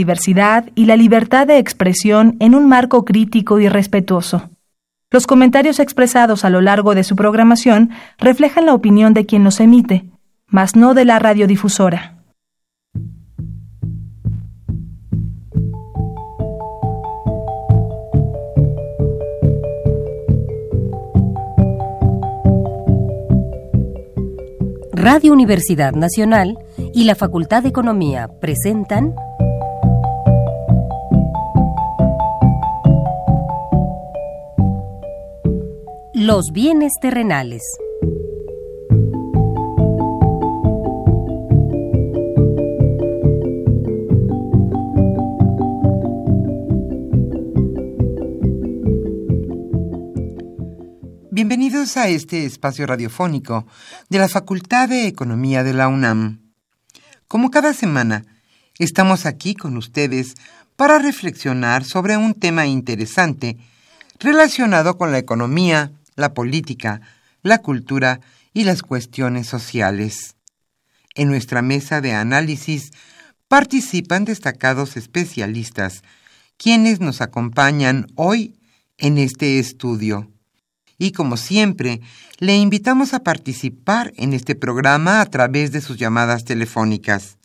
[0.00, 4.48] diversidad y la libertad de expresión en un marco crítico y respetuoso.
[5.10, 9.58] Los comentarios expresados a lo largo de su programación reflejan la opinión de quien los
[9.58, 10.04] emite,
[10.46, 12.14] mas no de la radiodifusora.
[24.92, 26.56] Radio Universidad Nacional
[26.94, 29.14] y la Facultad de Economía presentan
[36.28, 37.62] Los bienes terrenales.
[51.30, 53.66] Bienvenidos a este espacio radiofónico
[54.10, 56.42] de la Facultad de Economía de la UNAM.
[57.26, 58.26] Como cada semana,
[58.78, 60.34] estamos aquí con ustedes
[60.76, 63.56] para reflexionar sobre un tema interesante
[64.18, 67.00] relacionado con la economía, la política,
[67.42, 68.20] la cultura
[68.52, 70.36] y las cuestiones sociales.
[71.14, 72.90] En nuestra mesa de análisis
[73.46, 76.02] participan destacados especialistas,
[76.56, 78.58] quienes nos acompañan hoy
[78.98, 80.30] en este estudio.
[80.98, 82.00] Y como siempre,
[82.38, 87.38] le invitamos a participar en este programa a través de sus llamadas telefónicas.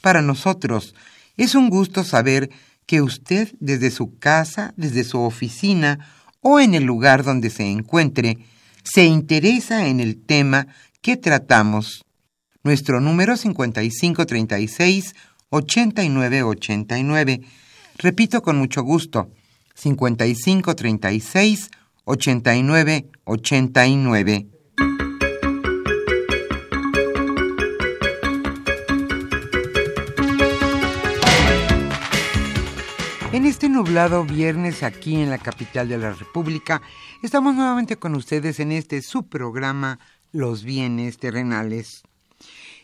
[0.00, 0.94] Para nosotros
[1.36, 2.50] es un gusto saber
[2.86, 6.00] que usted desde su casa, desde su oficina
[6.40, 8.38] o en el lugar donde se encuentre,
[8.82, 10.66] se interesa en el tema
[11.02, 12.04] que tratamos.
[12.62, 15.14] Nuestro número 5536
[15.50, 17.40] 8989.
[17.98, 19.30] Repito con mucho gusto,
[19.74, 21.70] 5536
[33.80, 36.82] nublado viernes aquí en la capital de la República,
[37.22, 39.98] estamos nuevamente con ustedes en este subprograma
[40.32, 42.02] Los bienes terrenales.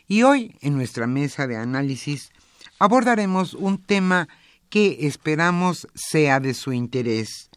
[0.07, 2.31] Y hoy, en nuestra mesa de análisis,
[2.79, 4.27] abordaremos un tema
[4.69, 7.51] que esperamos sea de su interés.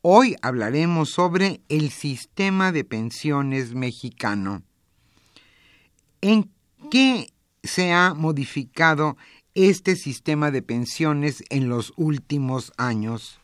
[0.00, 4.62] Hoy hablaremos sobre el sistema de pensiones mexicano.
[6.22, 6.50] ¿En
[6.90, 7.30] qué
[7.62, 9.18] se ha modificado
[9.54, 13.40] este sistema de pensiones en los últimos años.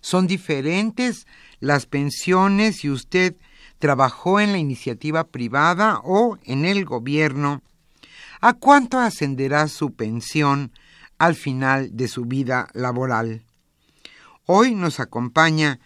[0.00, 1.26] Son diferentes
[1.60, 3.36] las pensiones si usted
[3.78, 7.62] trabajó en la iniciativa privada o en el gobierno.
[8.40, 10.72] ¿A cuánto ascenderá su pensión
[11.18, 13.42] al final de su vida laboral?
[14.46, 15.80] Hoy nos acompaña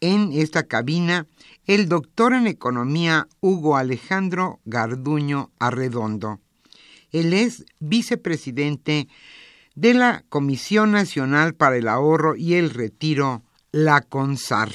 [0.00, 1.26] en esta cabina
[1.66, 6.40] el doctor en economía Hugo Alejandro Garduño Arredondo.
[7.12, 9.08] Él es vicepresidente
[9.74, 14.72] de la Comisión Nacional para el Ahorro y el Retiro, la CONSAR.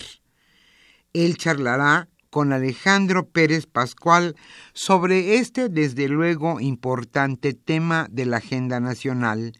[1.13, 4.35] Él charlará con Alejandro Pérez Pascual
[4.73, 9.53] sobre este, desde luego, importante tema de la agenda nacional,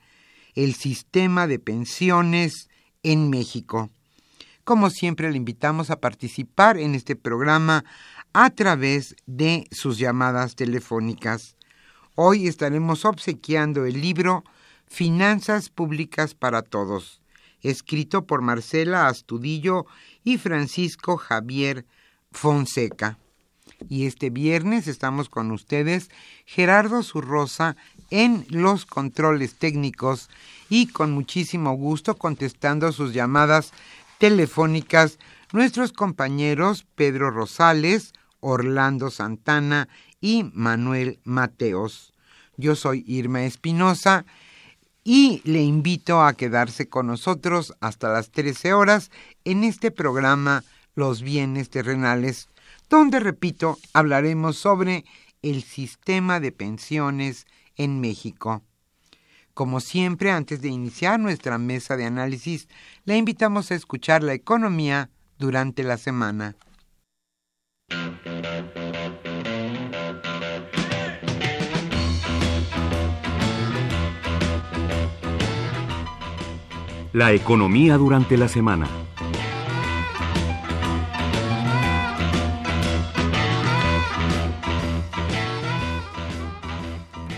[0.55, 2.69] el sistema de pensiones
[3.03, 3.89] en México.
[4.63, 7.83] Como siempre, le invitamos a participar en este programa
[8.31, 11.57] a través de sus llamadas telefónicas.
[12.16, 14.44] Hoy estaremos obsequiando el libro
[14.85, 17.22] Finanzas Públicas para Todos,
[17.61, 19.85] escrito por Marcela Astudillo
[20.25, 21.85] y Francisco Javier
[22.33, 23.17] Fonseca.
[23.88, 26.09] Y este viernes estamos con ustedes
[26.45, 27.77] Gerardo Zurrosa
[28.09, 30.29] en los controles técnicos
[30.69, 33.71] y con muchísimo gusto contestando sus llamadas
[34.17, 35.17] telefónicas
[35.53, 38.11] nuestros compañeros Pedro Rosales,
[38.41, 39.88] Orlando Santana
[40.21, 42.13] y Manuel Mateos.
[42.55, 44.25] Yo soy Irma Espinosa
[45.03, 49.11] y le invito a quedarse con nosotros hasta las 13 horas
[49.43, 52.49] en este programa Los bienes terrenales,
[52.89, 55.05] donde, repito, hablaremos sobre
[55.41, 58.61] el sistema de pensiones en México.
[59.53, 62.67] Como siempre, antes de iniciar nuestra mesa de análisis,
[63.06, 66.56] le invitamos a escuchar la economía durante la semana.
[77.13, 78.88] La economía durante la semana.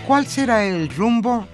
[0.06, 1.48] ¿Cuál será el rumbo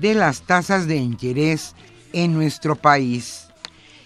[0.00, 1.76] de las tasas de interés
[2.12, 3.46] en nuestro país?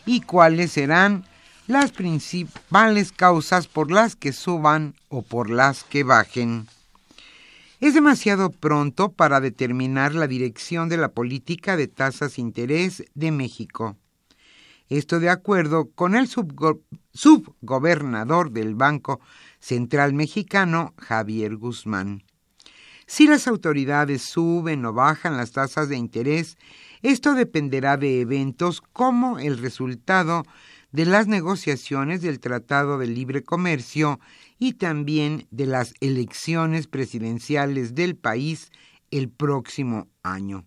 [0.04, 1.24] ¿Y cuáles serán
[1.66, 6.66] las principales causas por las que suban o por las que bajen?
[7.78, 13.30] Es demasiado pronto para determinar la dirección de la política de tasas de interés de
[13.30, 13.98] México.
[14.88, 19.20] Esto de acuerdo con el subgobernador del Banco
[19.60, 22.22] Central Mexicano, Javier Guzmán.
[23.06, 26.56] Si las autoridades suben o bajan las tasas de interés,
[27.02, 30.44] esto dependerá de eventos como el resultado
[30.92, 34.18] de las negociaciones del Tratado de Libre Comercio
[34.58, 38.70] y también de las elecciones presidenciales del país
[39.10, 40.64] el próximo año,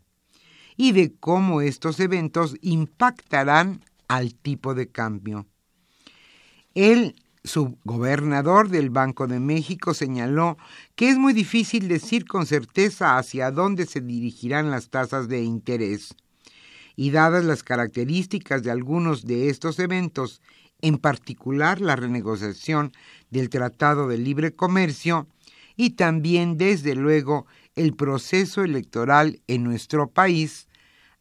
[0.77, 5.45] y de cómo estos eventos impactarán al tipo de cambio.
[6.73, 10.57] El subgobernador del Banco de México señaló
[10.95, 16.15] que es muy difícil decir con certeza hacia dónde se dirigirán las tasas de interés.
[16.95, 20.41] Y dadas las características de algunos de estos eventos,
[20.81, 22.91] en particular la renegociación
[23.29, 25.27] del Tratado de Libre Comercio
[25.75, 27.45] y también, desde luego,
[27.75, 30.67] el proceso electoral en nuestro país,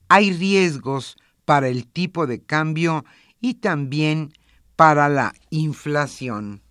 [0.09, 3.05] hay riesgos para el tipo de cambio
[3.41, 4.33] y también
[4.75, 6.63] para la inflación.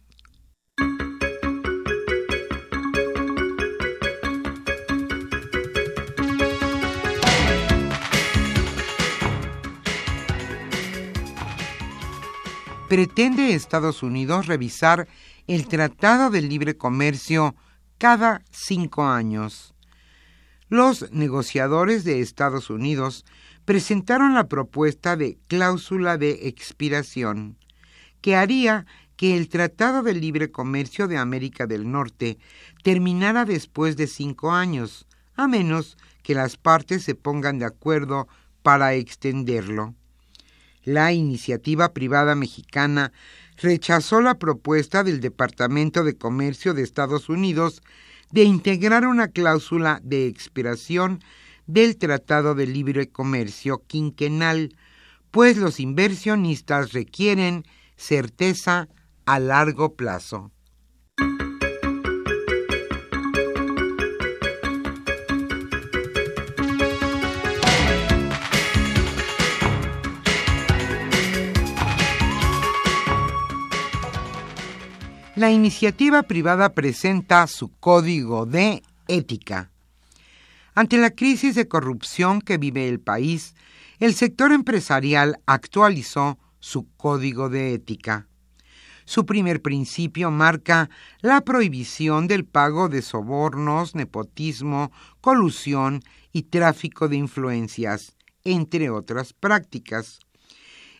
[12.87, 15.09] Pretende Estados Unidos revisar
[15.45, 17.53] el Tratado de Libre Comercio
[17.97, 19.73] cada cinco años.
[20.69, 23.25] Los negociadores de Estados Unidos
[23.65, 27.57] presentaron la propuesta de cláusula de expiración,
[28.21, 28.85] que haría
[29.17, 32.37] que el Tratado de Libre Comercio de América del Norte
[32.83, 38.29] terminara después de cinco años, a menos que las partes se pongan de acuerdo
[38.61, 39.93] para extenderlo.
[40.87, 43.11] La iniciativa privada mexicana
[43.57, 47.81] rechazó la propuesta del Departamento de Comercio de Estados Unidos
[48.31, 51.21] de integrar una cláusula de expiración
[51.65, 54.77] del Tratado de Libre Comercio quinquenal,
[55.29, 57.65] pues los inversionistas requieren
[57.97, 58.87] certeza
[59.25, 60.53] a largo plazo.
[75.37, 79.69] La iniciativa privada presenta su código de ética.
[80.73, 83.53] Ante la crisis de corrupción que vive el país,
[83.99, 88.27] el sector empresarial actualizó su código de ética.
[89.05, 90.89] Su primer principio marca
[91.21, 94.91] la prohibición del pago de sobornos, nepotismo,
[95.21, 96.01] colusión
[96.31, 100.17] y tráfico de influencias, entre otras prácticas.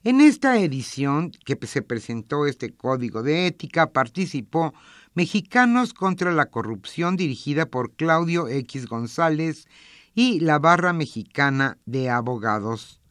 [0.04, 4.74] En esta edición que se presentó este código de ética participó
[5.16, 9.68] Mexicanos contra la Corrupción dirigida por Claudio X González
[10.14, 13.02] y la Barra Mexicana de Abogados.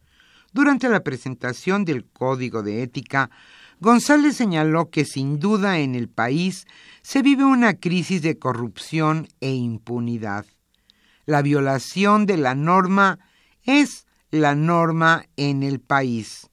[0.53, 3.31] Durante la presentación del Código de Ética,
[3.81, 6.67] González señaló que sin duda en el país
[7.03, 10.47] se vive una crisis de corrupción e impunidad.
[11.27, 13.19] La violación de la norma
[13.65, 16.49] es la norma en el país.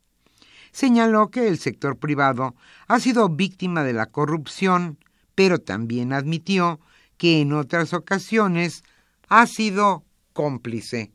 [0.74, 2.56] Señaló que el sector privado
[2.88, 4.98] ha sido víctima de la corrupción,
[5.36, 6.80] pero también admitió
[7.18, 8.84] que en otras ocasiones
[9.30, 10.04] ha sido
[10.34, 11.12] cómplice.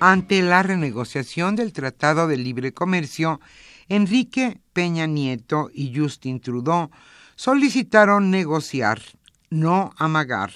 [0.00, 3.40] Ante la renegociación del Tratado de Libre Comercio,
[3.88, 6.90] Enrique Peña Nieto y Justin Trudeau
[7.36, 9.00] solicitaron negociar,
[9.50, 10.52] no amagar.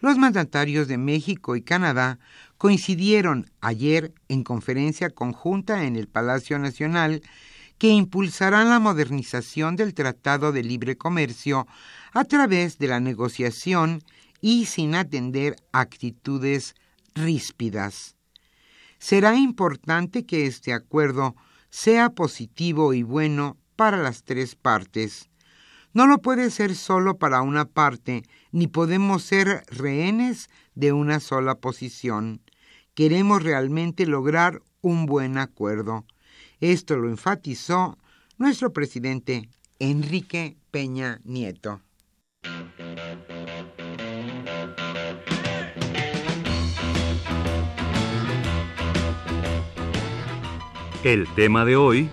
[0.00, 2.18] Los mandatarios de México y Canadá
[2.56, 7.22] coincidieron ayer en conferencia conjunta en el Palacio Nacional
[7.78, 11.66] que impulsarán la modernización del Tratado de Libre Comercio
[12.12, 14.02] a través de la negociación
[14.40, 16.74] y sin atender actitudes
[17.14, 18.16] ríspidas.
[18.98, 21.36] Será importante que este acuerdo
[21.70, 25.30] sea positivo y bueno para las tres partes,
[25.92, 28.22] no lo puede ser solo para una parte,
[28.52, 32.42] ni podemos ser rehenes de una sola posición.
[32.94, 36.04] Queremos realmente lograr un buen acuerdo.
[36.60, 37.98] Esto lo enfatizó
[38.38, 39.48] nuestro presidente
[39.78, 41.80] Enrique Peña Nieto.
[51.02, 52.10] El tema de hoy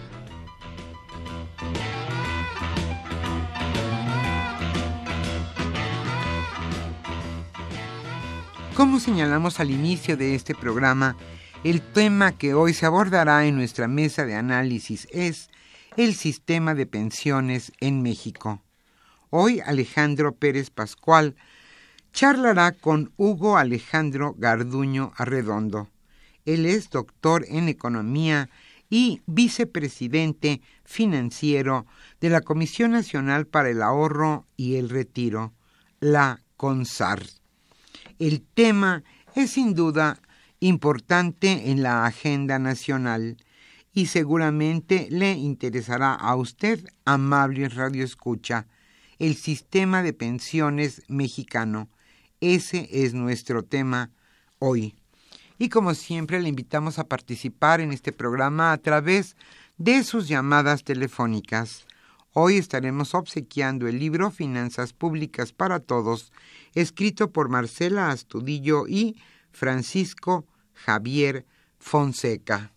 [8.75, 11.17] Como señalamos al inicio de este programa,
[11.65, 15.49] el tema que hoy se abordará en nuestra mesa de análisis es
[15.97, 18.61] el sistema de pensiones en México.
[19.31, 21.35] Hoy Alejandro Pérez Pascual
[22.13, 25.89] charlará con Hugo Alejandro Garduño Arredondo.
[26.45, 28.49] Él es doctor en economía
[28.89, 31.85] y vicepresidente financiero
[32.21, 35.53] de la Comisión Nacional para el Ahorro y el Retiro,
[35.99, 37.23] la CONSAR.
[38.19, 39.03] El tema
[39.35, 40.19] es sin duda
[40.59, 43.37] importante en la agenda nacional
[43.93, 48.67] y seguramente le interesará a usted, amable Radio Escucha,
[49.19, 51.89] el sistema de pensiones mexicano.
[52.39, 54.11] Ese es nuestro tema
[54.59, 54.96] hoy.
[55.57, 59.35] Y como siempre le invitamos a participar en este programa a través
[59.77, 61.85] de sus llamadas telefónicas.
[62.33, 66.31] Hoy estaremos obsequiando el libro Finanzas Públicas para Todos,
[66.75, 69.19] escrito por Marcela Astudillo y
[69.51, 71.45] Francisco Javier
[71.79, 72.76] Fonseca.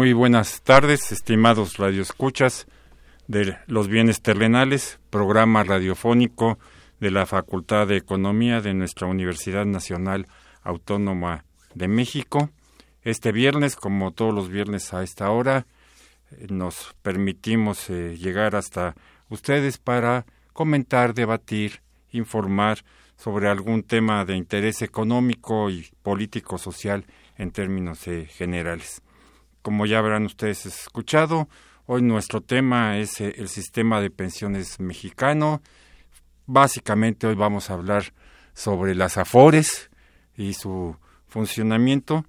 [0.00, 2.66] Muy buenas tardes, estimados radioescuchas
[3.28, 6.58] de los bienes terrenales, programa radiofónico
[7.00, 10.26] de la Facultad de Economía de nuestra Universidad Nacional
[10.62, 12.48] Autónoma de México.
[13.02, 15.66] Este viernes, como todos los viernes a esta hora,
[16.30, 18.94] eh, nos permitimos eh, llegar hasta
[19.28, 27.04] ustedes para comentar, debatir, informar sobre algún tema de interés económico y político social
[27.36, 29.02] en términos eh, generales.
[29.62, 31.48] Como ya habrán ustedes escuchado,
[31.84, 35.60] hoy nuestro tema es eh, el sistema de pensiones mexicano.
[36.46, 38.14] Básicamente hoy vamos a hablar
[38.54, 39.90] sobre las AFORES
[40.36, 40.96] y su
[41.28, 42.24] funcionamiento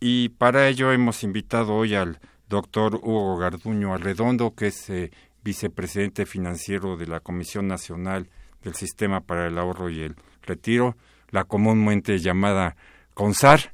[0.00, 5.10] y para ello hemos invitado hoy al doctor Hugo Garduño Arredondo, que es eh,
[5.42, 8.28] vicepresidente financiero de la Comisión Nacional
[8.62, 10.96] del Sistema para el Ahorro y el Retiro,
[11.30, 12.76] la comúnmente llamada
[13.14, 13.72] CONSAR,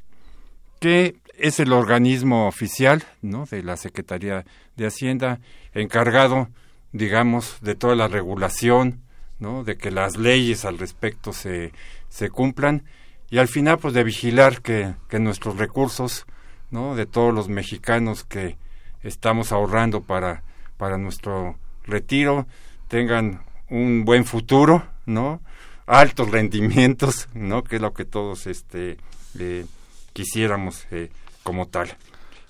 [0.80, 3.46] que es el organismo oficial ¿no?
[3.46, 4.44] de la Secretaría
[4.76, 5.40] de Hacienda
[5.75, 6.49] encargado,
[6.92, 9.00] digamos, de toda la regulación,
[9.40, 9.64] ¿no?
[9.64, 11.72] de que las leyes al respecto se,
[12.08, 12.84] se cumplan
[13.28, 16.26] y al final pues de vigilar que, que nuestros recursos
[16.70, 16.94] ¿no?
[16.94, 18.56] de todos los mexicanos que
[19.02, 20.44] estamos ahorrando para,
[20.76, 22.46] para nuestro retiro
[22.87, 25.40] tengan un buen futuro, ¿no?
[25.87, 27.64] altos rendimientos, ¿no?
[27.64, 28.96] que es lo que todos este,
[29.40, 29.66] eh,
[30.12, 31.11] quisiéramos eh,
[31.42, 31.96] como tal.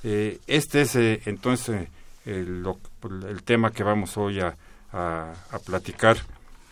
[0.05, 1.89] Eh, este es entonces
[2.25, 2.65] el,
[3.45, 4.57] tema que vamos hoy a,
[5.65, 6.19] platicar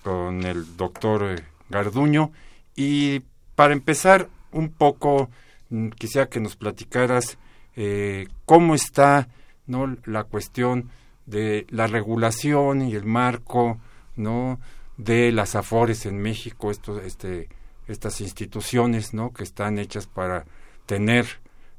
[0.03, 2.33] con el doctor Garduño.
[2.77, 3.21] Y
[3.55, 5.31] para empezar un poco,
[5.71, 7.39] mm, quisiera que nos platicaras
[8.45, 9.29] cómo está
[9.67, 10.91] no la cuestión
[11.25, 13.79] de la regulación y el marco
[14.17, 14.61] no
[14.97, 17.49] de las afores en México esto, este
[17.87, 20.45] estas instituciones no que están hechas para
[20.87, 21.27] tener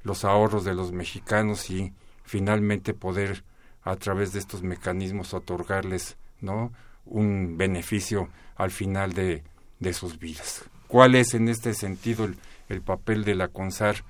[0.04, 1.94] los ahorros de los mexicanos y
[2.24, 3.44] finalmente poder
[3.84, 6.72] a través de estos mecanismos otorgarles no
[7.06, 9.44] un beneficio al final de,
[9.80, 12.38] de sus vidas cuál es en este sentido el,
[12.70, 14.04] el papel de la CONSAR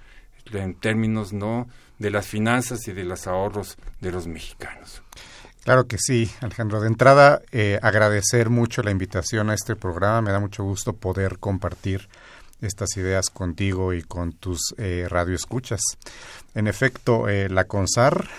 [0.51, 1.67] en términos no
[1.99, 5.03] de las finanzas y de los ahorros de los mexicanos.
[5.63, 6.81] Claro que sí, Alejandro.
[6.81, 10.23] De entrada, eh, agradecer mucho la invitación a este programa.
[10.23, 12.09] Me da mucho gusto poder compartir
[12.61, 15.81] estas ideas contigo y con tus eh, radioescuchas.
[16.53, 18.29] En efecto, eh, la CONSAR,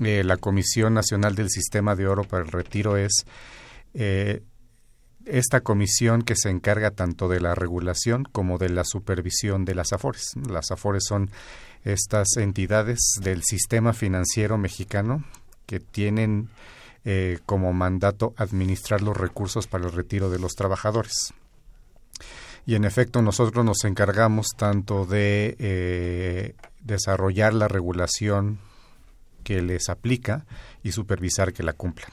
[0.00, 3.24] eh, la Comisión Nacional del Sistema de Oro para el Retiro, es
[5.24, 9.92] esta comisión que se encarga tanto de la regulación como de la supervisión de las
[9.92, 10.34] AFORES.
[10.48, 11.30] Las AFORES son
[11.84, 15.24] estas entidades del sistema financiero mexicano
[15.66, 16.50] que tienen
[17.04, 21.32] eh, como mandato administrar los recursos para el retiro de los trabajadores.
[22.66, 28.58] Y en efecto nosotros nos encargamos tanto de eh, desarrollar la regulación
[29.44, 30.46] que les aplica
[30.82, 32.10] y supervisar que la cumplan.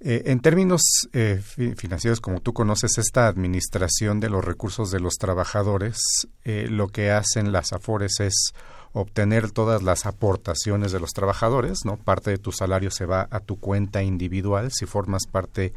[0.00, 1.42] Eh, en términos eh,
[1.76, 5.98] financieros, como tú conoces, esta administración de los recursos de los trabajadores,
[6.44, 8.52] lo que hacen las AFORES es
[8.92, 11.96] obtener todas las aportaciones de los trabajadores, ¿no?
[11.96, 15.72] Parte de tu salario se va a tu cuenta individual si formas parte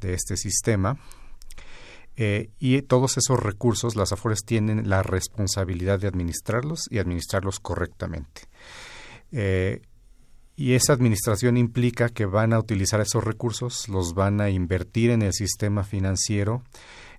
[0.00, 0.98] de este sistema.
[2.16, 8.42] Y todos esos recursos, las AFORES tienen la responsabilidad de administrarlos y administrarlos correctamente.
[10.56, 15.22] Y esa administración implica que van a utilizar esos recursos, los van a invertir en
[15.22, 16.62] el sistema financiero,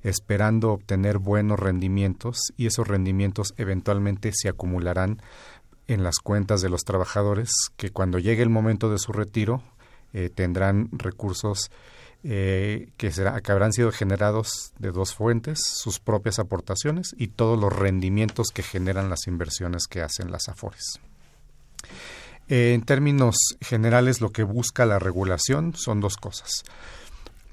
[0.03, 5.21] esperando obtener buenos rendimientos y esos rendimientos eventualmente se acumularán
[5.87, 9.61] en las cuentas de los trabajadores que cuando llegue el momento de su retiro
[10.13, 11.71] eh, tendrán recursos
[12.27, 13.11] eh, que,
[13.51, 19.11] habrán sido generados de dos fuentes, sus propias aportaciones y todos los rendimientos que generan
[19.11, 20.99] las inversiones que hacen las AFORES.
[22.47, 26.63] Eh, en términos generales, lo que busca la regulación son dos cosas.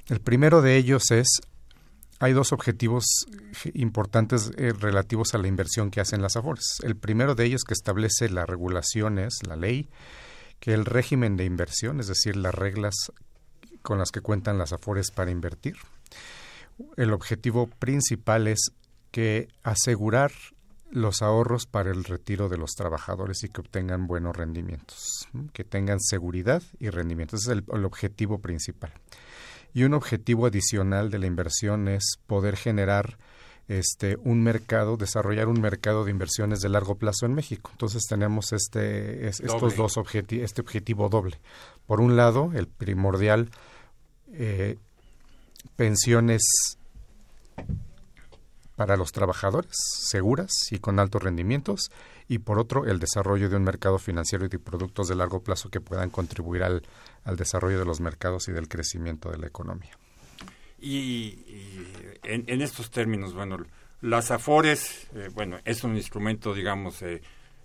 [0.08, 1.42] El primero de ellos es,
[2.18, 3.04] hay dos objetivos
[3.74, 6.78] importantes eh, relativos a la inversión que hacen las AFORES.
[6.82, 9.90] El primero de ellos que establece la regulación es la ley,
[10.60, 12.94] que el régimen de inversión, es decir, las reglas
[13.82, 15.76] con las que cuentan las AFORES para invertir.
[16.96, 18.72] El objetivo principal es
[19.10, 20.32] que asegurar
[20.92, 26.00] los ahorros para el retiro de los trabajadores y que obtengan buenos rendimientos, que tengan
[26.00, 27.42] seguridad y rendimientos.
[27.42, 28.92] Ese es el, objetivo principal.
[29.72, 33.16] Y un objetivo adicional de la inversión es poder generar
[33.68, 37.70] este un mercado, desarrollar un mercado de inversiones de largo plazo en México.
[37.72, 41.38] Entonces tenemos este estos dos objetivos, este objetivo doble.
[41.86, 43.48] Por un lado, el primordial
[44.32, 44.78] eh,
[45.76, 46.42] pensiones
[48.76, 51.90] para los trabajadores, seguras y con altos rendimientos,
[52.28, 55.68] y por otro, el desarrollo de un mercado financiero y de productos de largo plazo
[55.70, 56.82] que puedan contribuir al,
[57.36, 59.96] desarrollo de los mercados y del crecimiento de la economía.
[60.80, 61.38] Y,
[62.24, 63.58] en, estos términos, bueno,
[64.00, 67.22] las AFORES, eh, bueno, es un instrumento, digamos, eh,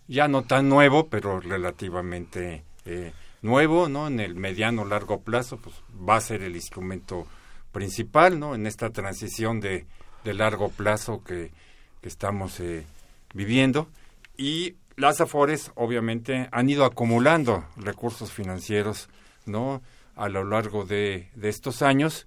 [0.08, 4.08] ya no tan nuevo, pero relativamente eh, nuevo, ¿no?
[4.08, 5.76] En el mediano largo plazo, pues
[6.08, 7.28] va a ser el instrumento
[7.72, 8.56] principal, ¿no?
[8.56, 9.86] En esta transición de
[10.28, 11.52] de largo plazo que,
[12.04, 12.86] estamos eh,
[13.34, 13.90] viviendo
[14.38, 19.10] y las Afores obviamente han ido acumulando recursos financieros
[19.46, 19.82] no
[20.16, 22.26] a lo largo de, estos años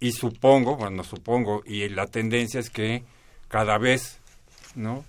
[0.00, 3.04] y supongo bueno supongo y la tendencia es que
[3.46, 4.18] cada vez
[4.74, 5.04] no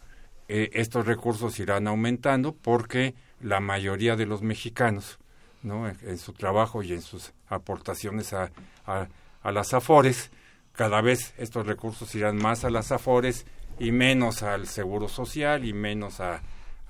[0.49, 5.17] eh, estos recursos irán aumentando porque la mayoría de los mexicanos
[5.63, 8.51] no en, su trabajo y en sus aportaciones a,
[8.85, 10.31] a las afores
[10.73, 13.45] cada vez estos recursos irán más a las afores
[13.79, 16.41] y menos al seguro social y menos a,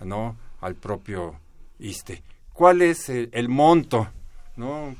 [0.01, 1.35] no al propio
[1.79, 2.23] ISTE.
[2.53, 4.07] ¿Cuál es el, monto?
[4.55, 4.95] ¿No?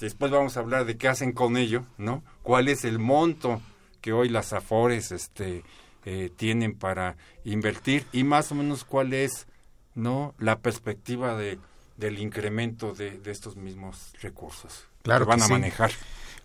[0.00, 2.22] Después vamos a hablar de qué hacen con ello, ¿no?
[2.42, 3.62] ¿Cuál es el monto
[4.00, 5.62] que hoy las afores este
[6.04, 9.46] eh, tienen para invertir y más o menos cuál es,
[9.94, 10.34] ¿no?
[10.38, 11.58] la perspectiva de
[11.96, 15.92] del incremento de, estos mismos recursos claro que van a manejar.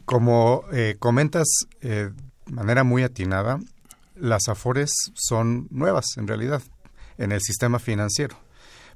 [0.06, 1.48] Como eh, comentas
[1.82, 2.10] eh,
[2.46, 3.60] de manera muy atinada,
[4.16, 6.62] las AFORES son nuevas en realidad
[7.18, 8.38] en el sistema financiero.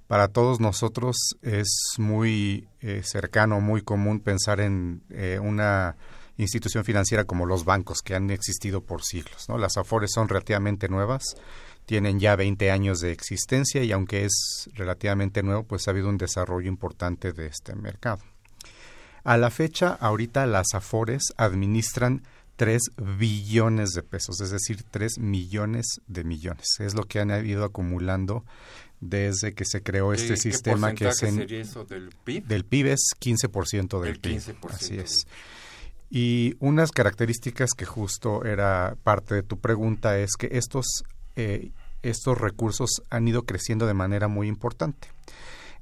[0.08, 5.96] para todos nosotros es muy eh, cercano, muy común pensar en eh, una
[6.38, 9.50] institución financiera como los bancos que han existido por siglos.
[9.50, 9.58] ¿no?
[9.58, 11.24] Las AFORES son relativamente nuevas,
[11.86, 16.18] tienen ya 20 años de existencia y aunque es relativamente nuevo, pues ha habido un
[16.18, 18.22] desarrollo importante de este mercado.
[19.24, 22.24] A la fecha, ahorita las AFORES administran
[22.58, 22.82] 3
[23.18, 26.68] billones de pesos, es decir, 3 millones de millones.
[26.80, 28.46] Es lo que han ido acumulando
[29.02, 32.46] desde que se creó este sistema que es en, sería eso del PIB?
[32.46, 34.42] Del PIB es 15% del PIB.
[34.70, 35.28] Así es.
[36.10, 41.04] Y unas características que justo era parte de tu pregunta es que estos,
[41.36, 41.72] eh,
[42.02, 45.10] estos recursos han ido creciendo de manera muy importante.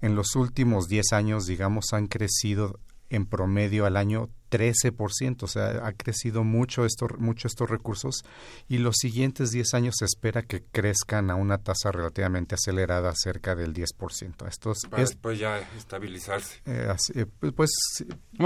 [0.02, 5.86] En los últimos 10 años, digamos, han crecido en promedio al año 13%, o sea,
[5.86, 8.24] ha crecido mucho, esto, mucho estos recursos
[8.68, 13.56] y los siguientes 10 años se espera que crezcan a una tasa relativamente acelerada, cerca
[13.56, 14.48] del 10%.
[14.48, 16.62] Estos Para después ya estabilizarse.
[16.66, 17.72] Eh, eh, pues, pues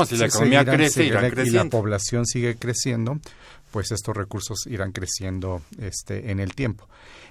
[0.08, 3.20] si la economía crece, y la población sigue creciendo,
[3.71, 6.88] pues estos recursos irán creciendo este, en el tiempo.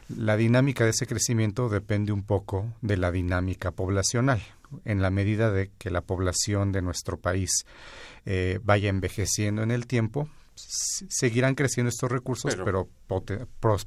[0.09, 4.41] La dinámica de ese crecimiento depende un poco de la dinámica poblacional
[4.85, 7.65] en la medida de que la población de nuestro país
[8.25, 12.89] eh, vaya envejeciendo en el tiempo, seguirán creciendo estos recursos, pero,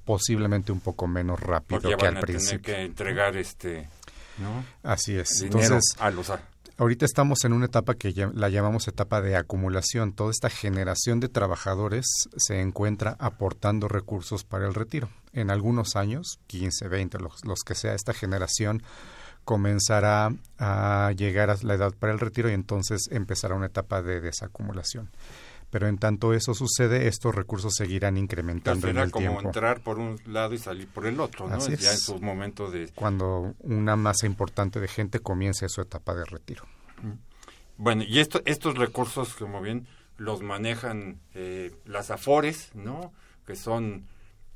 [0.06, 2.76] posiblemente un poco menos rápido que al principio.
[2.76, 3.90] que entregar este,
[4.38, 4.64] ¿no?
[4.84, 5.42] Así es.
[5.42, 6.30] Entonces, a los
[6.80, 10.14] ahorita estamos en una etapa que la llamamos etapa de acumulación.
[10.14, 12.06] Toda esta generación de trabajadores
[12.38, 15.10] se encuentra aportando recursos para el retiro.
[15.34, 18.82] En algunos años, 15, 20, los, los que sea, esta generación
[19.44, 24.22] comenzará a llegar a la edad para el retiro y entonces empezará una etapa de
[24.22, 25.10] desacumulación.
[25.70, 30.20] Pero en tanto eso sucede, estos recursos seguirán incrementando en el como entrar por un
[30.26, 31.56] lado y salir por el otro, ¿no?
[31.56, 32.90] Así ya en su momento de...
[32.96, 36.66] Cuando una masa importante de gente comience su etapa de retiro.
[37.78, 43.14] Bueno, y esto, estos recursos, como bien, los manejan eh, las AFORES, ¿no?
[43.46, 44.08] Que son,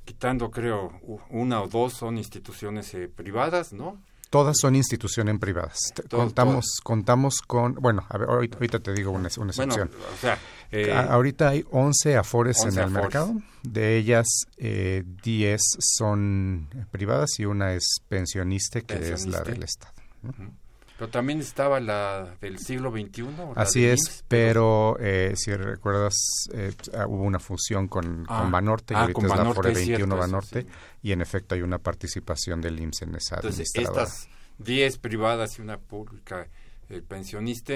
[0.06, 1.00] quitando creo,
[1.30, 4.02] una o dos son instituciones eh, privadas, ¿no?
[4.30, 5.78] Todas son instituciones privadas.
[6.10, 9.92] contamos, contamos con, bueno, a ver, ahorita, te digo una, excepción.
[10.12, 10.40] o sea,
[10.74, 13.36] eh, ahorita hay 11 afores en el mercado.
[13.62, 19.94] De ellas, eh, 10 son privadas y una es pensionista, que es la del Estado.
[20.98, 23.26] Pero también estaba la del siglo XXI.
[23.56, 26.14] Así es, pero eh, si recuerdas,
[26.54, 30.16] eh, ah, hubo una fusión con, ah, Banorte y ah, ahorita es la Afore 21
[30.16, 30.68] Banorte
[31.02, 35.62] y en efecto hay una participación del IMSS en esa Entonces, estas 10 privadas y
[35.62, 36.48] una pública,
[36.90, 37.74] el pensionista,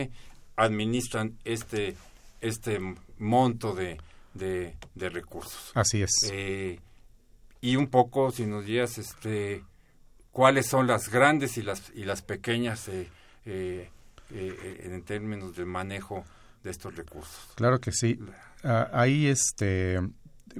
[0.55, 1.95] administran este,
[2.41, 2.79] este
[3.17, 3.97] monto de,
[4.33, 5.71] de, recursos.
[5.73, 6.11] Así es.
[6.31, 6.79] Eh,
[7.61, 9.63] y un poco, si nos digas, este
[10.31, 13.09] cuáles son las grandes y las y las pequeñas eh,
[13.45, 13.89] eh,
[14.31, 16.25] eh, en términos de manejo
[16.63, 17.53] de estos recursos.
[17.55, 18.19] Claro que sí.
[18.63, 19.99] Ah, ahí, este,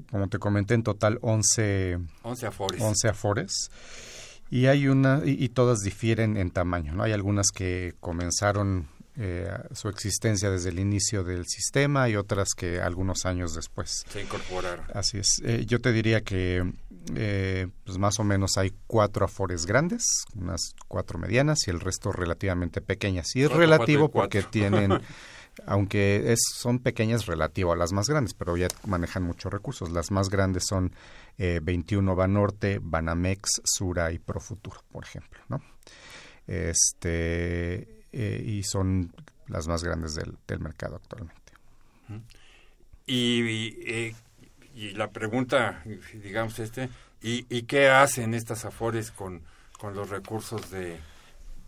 [0.10, 2.82] como te comenté, en total 11, 11 afores.
[2.82, 3.52] 11 afores.
[4.50, 7.04] Y hay una, y, todas difieren en tamaño, ¿no?
[7.04, 8.88] Hay algunas que comenzaron
[9.20, 14.22] eh, su existencia desde el inicio del sistema y otras que algunos años después se
[14.22, 14.86] incorporaron.
[14.94, 15.42] Así es.
[15.44, 16.72] Eh, yo te diría que
[17.16, 20.04] eh, pues más o menos hay cuatro afores grandes,
[20.36, 23.36] unas cuatro medianas y el resto relativamente pequeñas.
[23.36, 24.92] Y es relativo porque tienen,
[25.66, 29.90] aunque es, son pequeñas relativo a las más grandes, pero ya manejan muchos recursos.
[29.90, 30.94] Las más grandes son
[31.40, 35.60] 21 Banorte, Banamex, Sura y Profuturo, por ejemplo, ¿no?
[36.46, 39.14] Este eh, y son
[39.48, 41.36] las más grandes del, del mercado actualmente.
[43.06, 44.16] Y, eh,
[44.76, 46.90] y, la pregunta, digamos, este,
[47.22, 49.42] ¿y, ¿y, qué hacen estas AFORES con,
[49.80, 51.00] con los recursos de,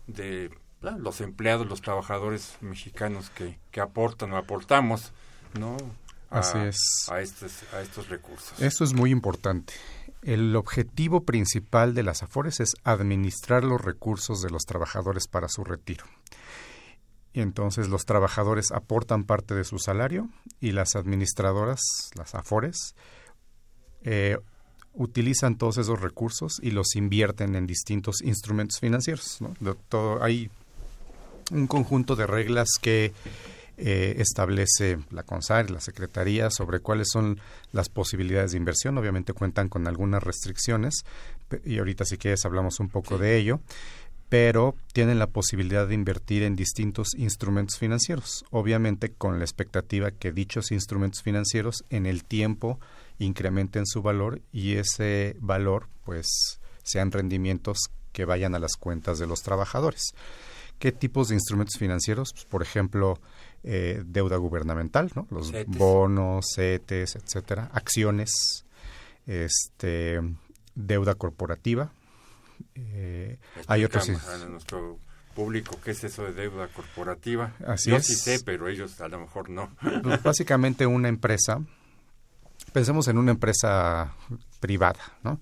[0.06, 0.50] de
[0.82, 5.12] ah, los empleados, los trabajadores mexicanos que, que aportan o aportamos,
[5.58, 5.76] ¿no?
[6.30, 6.78] Así es.
[7.10, 8.60] A estos, a estos recursos.
[8.60, 9.72] Eso es muy importante.
[10.22, 15.64] El objetivo principal de las AFORES es administrar los recursos de los trabajadores para su
[15.64, 16.04] retiro.
[17.32, 20.28] Y entonces los trabajadores aportan parte de su salario
[20.60, 21.80] y las administradoras,
[22.16, 22.94] las AFORES,
[24.02, 24.36] eh,
[24.92, 29.38] utilizan todos esos recursos y los invierten en distintos instrumentos financieros.
[29.88, 30.50] todo, hay
[31.50, 33.12] un conjunto de reglas que
[33.80, 37.40] eh, establece la CONSAR, la Secretaría, sobre cuáles son
[37.72, 38.98] las posibilidades de inversión.
[38.98, 41.04] Obviamente cuentan con algunas restricciones
[41.64, 43.60] y ahorita si quieres hablamos un poco de ello
[44.30, 50.30] pero tienen la posibilidad de invertir en distintos instrumentos financieros, obviamente con la expectativa que
[50.30, 52.78] dichos instrumentos financieros en el tiempo
[53.18, 57.78] incrementen su valor y ese valor pues sean rendimientos
[58.12, 60.14] que vayan a las cuentas de los trabajadores.
[60.78, 62.32] ¿Qué tipos de instrumentos financieros?
[62.32, 63.18] Pues, por ejemplo,
[63.62, 65.26] eh, deuda gubernamental, ¿no?
[65.30, 68.64] los bonos, CETES, etcétera, acciones,
[69.26, 70.20] este,
[70.74, 71.92] deuda corporativa.
[72.74, 74.08] Eh, hay otros
[74.48, 74.98] nuestro
[75.34, 77.54] público qué es eso de deuda corporativa.
[77.66, 79.70] Así Yo sí sé, pero ellos a lo mejor no.
[80.02, 81.62] Pues, básicamente una empresa
[82.72, 84.14] pensemos en una empresa
[84.60, 85.40] privada, ¿no?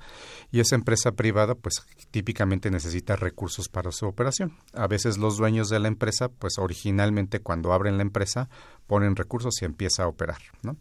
[0.51, 4.57] Y esa empresa privada, pues típicamente necesita recursos para su operación.
[4.73, 8.49] A veces los dueños de la empresa, pues originalmente cuando abren la empresa,
[8.87, 10.77] ponen recursos y empieza a operar, ¿no?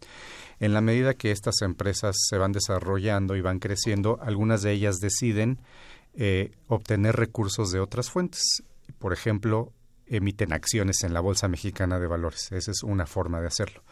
[0.59, 4.99] En la medida que estas empresas se van desarrollando y van creciendo, algunas de ellas
[4.99, 5.59] deciden
[6.15, 8.63] eh, obtener recursos de otras fuentes.
[8.97, 9.73] Por ejemplo,
[10.07, 12.51] emiten acciones en la Bolsa Mexicana de Valores.
[12.51, 13.83] Esa es una forma de hacerlo.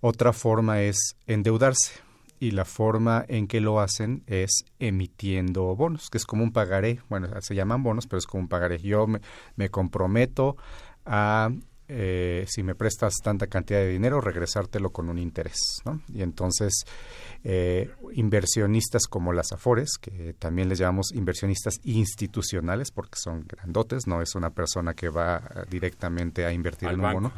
[0.00, 2.07] Otra forma es endeudarse
[2.40, 7.00] y la forma en que lo hacen es emitiendo bonos, que es como un pagaré.
[7.08, 8.78] Bueno, se llaman bonos, pero es como un pagaré.
[8.78, 10.56] Yo me, comprometo
[11.04, 11.50] a,
[11.88, 15.58] eh, si me prestas tanta cantidad de dinero, regresártelo con un interés.
[15.84, 16.00] ¿no?
[16.12, 16.84] Y entonces,
[17.44, 24.22] eh, inversionistas como las Afores, que también les llamamos inversionistas institucionales, porque son grandotes, no
[24.22, 27.32] es una persona que va directamente a invertir en un bono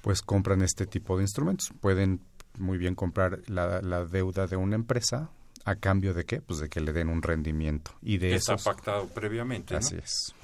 [0.00, 1.70] pues compran este tipo de instrumentos.
[1.80, 2.20] Pueden
[2.58, 5.30] muy bien comprar la, deuda de una empresa
[5.64, 6.40] a cambio de qué?
[6.40, 7.92] Pues de que le den un rendimiento.
[8.02, 9.76] Y de Está pactado previamente.
[9.76, 10.34] Así es.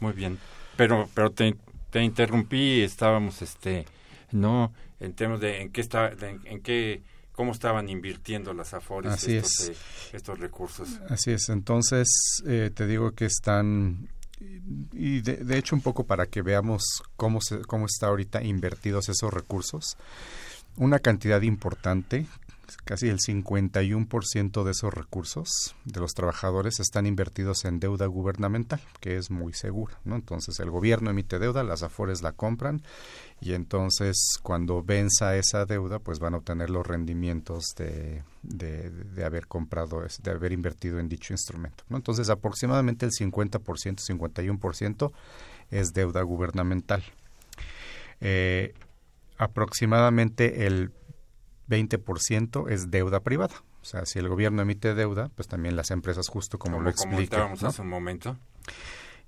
[0.00, 0.38] Muy bien.
[0.76, 1.56] Pero, pero te,
[1.90, 3.86] te interrumpí, estábamos, este,
[4.30, 9.68] no, en temas de en qué está, en qué cómo estaban invirtiendo las Afores estos,
[9.68, 9.76] eh,
[10.12, 11.00] estos recursos.
[11.08, 12.08] Así es, entonces
[12.46, 14.08] eh, te digo que están
[14.92, 16.82] y de, hecho un poco para que veamos
[17.16, 19.96] cómo, se, cómo está ahorita invertidos esos recursos.
[20.76, 22.26] Una cantidad importante,
[22.84, 29.16] casi el 51% de esos recursos de los trabajadores están invertidos en deuda gubernamental, que
[29.16, 29.98] es muy segura.
[30.04, 30.16] ¿no?
[30.16, 32.82] Entonces el gobierno emite deuda, las afores la compran
[33.40, 39.46] y entonces cuando venza esa deuda, pues van a obtener los rendimientos de, de, haber
[39.46, 41.84] comprado, de haber invertido en dicho instrumento.
[41.90, 41.98] ¿no?
[41.98, 45.12] Entonces aproximadamente el 50%, 51%
[45.70, 47.02] es deuda gubernamental.
[48.20, 48.72] Eh,
[49.42, 50.92] aproximadamente el
[51.68, 53.54] 20% es deuda privada.
[53.80, 57.36] O sea, si el gobierno emite deuda, pues también las empresas, justo como, lo expliqué.
[57.36, 58.38] hace un momento.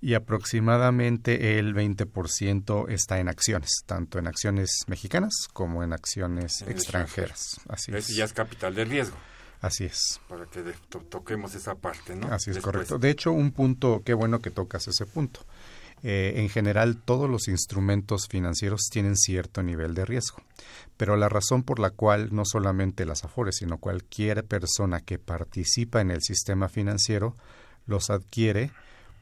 [0.01, 7.61] Y aproximadamente el 20% está en acciones, tanto en acciones mexicanas como en acciones extranjeras.
[7.69, 8.09] Así es.
[8.09, 9.17] ya es capital de riesgo.
[9.61, 10.21] Así es.
[10.29, 10.63] Para que
[11.09, 12.27] toquemos esa parte, ¿no?
[12.29, 12.99] Así es correcto.
[12.99, 15.41] De hecho, un punto, qué bueno que tocas ese punto.
[16.07, 20.43] Eh, en general, todos los instrumentos financieros tienen cierto nivel de riesgo.
[20.99, 26.03] Pero la razón por la cual no solamente las AFORES, sino cualquier persona que participa
[26.03, 27.37] en el sistema financiero
[27.87, 28.71] los adquiere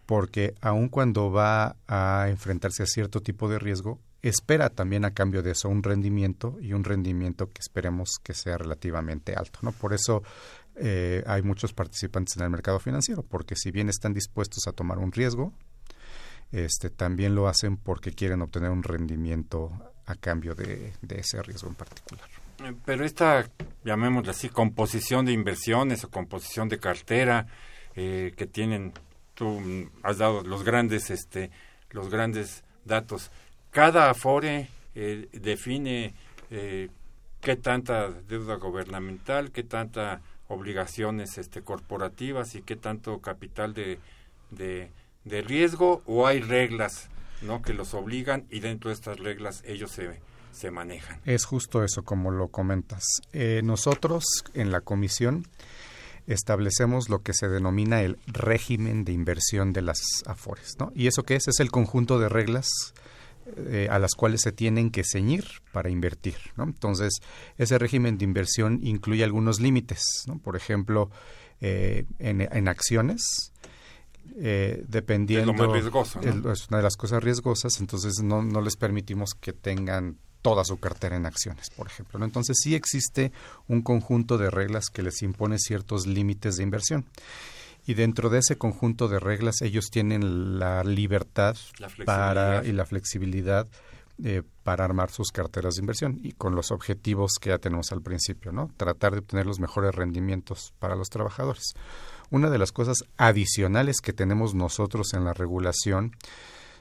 [0.07, 5.45] porque aun cuando va a enfrentarse a cierto tipo de riesgo, espera también a cambio
[5.45, 9.61] de eso un rendimiento y un rendimiento que esperemos que sea relativamente alto.
[9.63, 9.71] ¿no?
[9.71, 10.25] Por eso
[10.75, 14.99] eh, hay muchos participantes en el mercado financiero, porque si bien están dispuestos a tomar
[14.99, 15.53] un riesgo,
[16.53, 19.73] este, también lo hacen porque quieren obtener un rendimiento
[20.07, 22.25] a cambio de, ese riesgo en particular.
[22.65, 23.49] Eh, pero esta,
[23.85, 27.47] llamémosla así, composición de inversiones o composición de cartera
[27.97, 28.93] eh, que tienen,
[29.35, 29.61] tú
[30.03, 31.51] has dado los grandes, este,
[31.91, 33.31] los grandes datos.
[33.71, 36.15] Cada Afore eh, define
[37.41, 43.99] qué tanta deuda gubernamental, qué tanta obligaciones este, corporativas y qué tanto capital de
[44.53, 44.91] de
[45.25, 47.09] riesgo o hay reglas
[47.43, 47.63] ¿no?
[47.63, 50.21] que los obligan y dentro de estas reglas ellos se,
[50.53, 51.21] se manejan.
[51.25, 53.05] Es justo eso, como lo comentas.
[53.33, 55.47] Eh, nosotros en la comisión
[56.27, 60.77] establecemos lo que se denomina el régimen de inversión de las AFORES.
[60.79, 60.93] ¿no?
[60.95, 61.49] ¿Y eso qué es?
[61.49, 62.69] Es el conjunto de reglas
[63.57, 66.37] eh, a las cuales se tienen que ceñir para invertir.
[66.57, 66.65] ¿no?
[66.65, 67.21] Entonces,
[67.59, 70.03] ese régimen de inversión incluye algunos límites.
[70.27, 70.39] ¿no?
[70.39, 71.11] Por ejemplo,
[71.61, 73.52] eh, en, en acciones,
[74.39, 75.53] eh, dependiendo...
[75.53, 76.21] Es lo más riesgoso.
[76.21, 80.79] Es, una de las cosas riesgosas, entonces no, no les permitimos que tengan toda su
[80.79, 82.19] cartera en acciones, por ejemplo.
[82.19, 82.25] ¿no?
[82.25, 83.33] Entonces sí existe
[83.69, 87.07] un conjunto de reglas que les impone ciertos límites de inversión.
[87.87, 91.57] Y dentro de ese conjunto de reglas ellos tienen la libertad
[92.05, 93.67] para, y la flexibilidad
[94.23, 98.03] eh, para armar sus carteras de inversión y con los objetivos que ya tenemos al
[98.03, 98.71] principio, ¿no?
[98.77, 101.75] Tratar de obtener los mejores rendimientos para los trabajadores.
[102.33, 106.17] Una de las cosas adicionales que tenemos nosotros en la regulación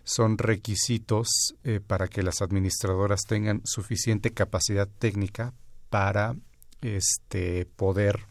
[0.05, 1.27] son requisitos
[1.65, 5.53] eh, para que las administradoras tengan suficiente capacidad técnica
[5.89, 6.37] para
[6.81, 8.21] este, poder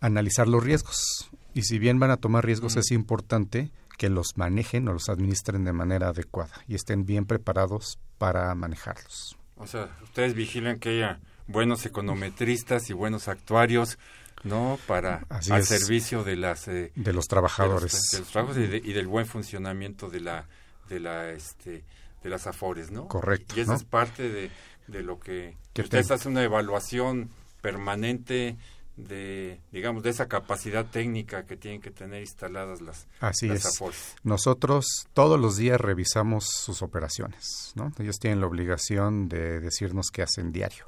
[0.00, 1.30] analizar los riesgos.
[1.54, 5.64] Y si bien van a tomar riesgos, es importante que los manejen o los administren
[5.64, 9.38] de manera adecuada y estén bien preparados para manejarlos.
[9.56, 13.98] O sea, ustedes vigilan que haya buenos econometristas y buenos actuarios,
[14.44, 14.78] ¿no?
[14.86, 20.08] Para al servicio de las eh, de los trabajadores, de los, y, del buen funcionamiento
[20.08, 20.46] de la
[20.88, 21.84] de la este
[22.22, 23.08] de las afores, ¿no?
[23.08, 23.54] Correcto.
[23.56, 24.50] Y esa es parte de,
[24.86, 27.30] de lo que, que ustedes hacen una evaluación
[27.62, 28.56] permanente
[28.96, 33.66] de digamos de esa capacidad técnica que tienen que tener instaladas las así las es
[33.66, 34.16] Afores.
[34.24, 40.22] nosotros todos los días revisamos sus operaciones no ellos tienen la obligación de decirnos qué
[40.22, 40.86] hacen diario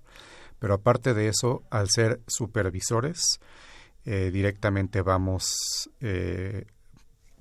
[0.63, 3.41] pero aparte de eso al ser supervisores
[4.05, 6.67] eh, directamente vamos eh,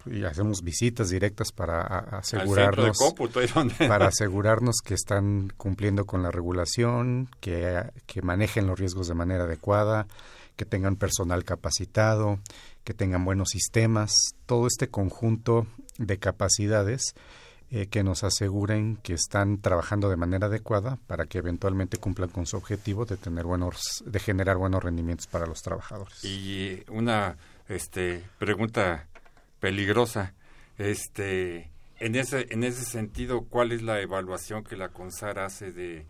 [0.08, 2.98] y hacemos visitas directas para asegurarnos
[3.88, 9.44] para asegurarnos que están cumpliendo con la regulación, que, que manejen los riesgos de manera
[9.44, 10.08] adecuada,
[10.56, 12.40] que tengan personal capacitado,
[12.84, 14.14] que tengan buenos sistemas,
[14.48, 15.68] todo este conjunto
[16.00, 17.14] de capacidades
[17.74, 22.46] eh, que nos aseguren que están trabajando de manera adecuada para que eventualmente cumplan con
[22.46, 26.22] su objetivo de tener buenos, de generar buenos rendimientos para los trabajadores.
[26.26, 27.38] Y una
[27.70, 29.08] este, pregunta
[29.62, 30.34] peligrosa.
[30.78, 36.06] Este, en ese, en ese sentido, ¿cuál es la evaluación que la CONSAR hace de,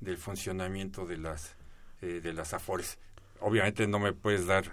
[0.00, 1.54] del funcionamiento de las,
[2.02, 2.98] eh, de las AFORES?
[3.40, 4.64] Obviamente no me puedes dar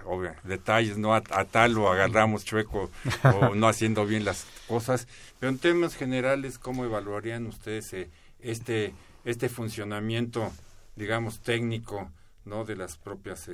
[0.43, 2.89] detalles, no a, tal o agarramos chueco
[3.23, 5.07] o no haciendo bien las cosas,
[5.39, 8.93] pero en temas generales, ¿cómo evaluarían ustedes eh, este,
[9.25, 10.51] este funcionamiento,
[10.95, 12.11] digamos, técnico
[12.45, 12.63] ¿no?
[12.63, 13.49] de las propias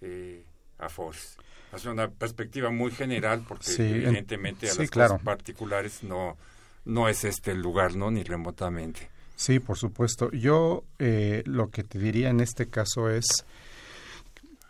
[0.00, 0.42] eh,
[0.78, 1.38] AFORES?
[1.72, 6.36] hacer una perspectiva muy general porque evidentemente a las cosas particulares no
[6.84, 9.10] no es este el lugar no ni remotamente.
[9.34, 10.30] Sí por supuesto.
[10.30, 13.44] Yo eh, lo que te diría en este caso es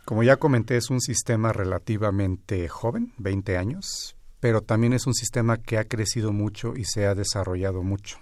[0.07, 5.59] como ya comenté es un sistema relativamente joven 20 años pero también es un sistema
[5.59, 8.19] que ha crecido mucho y se ha desarrollado mucho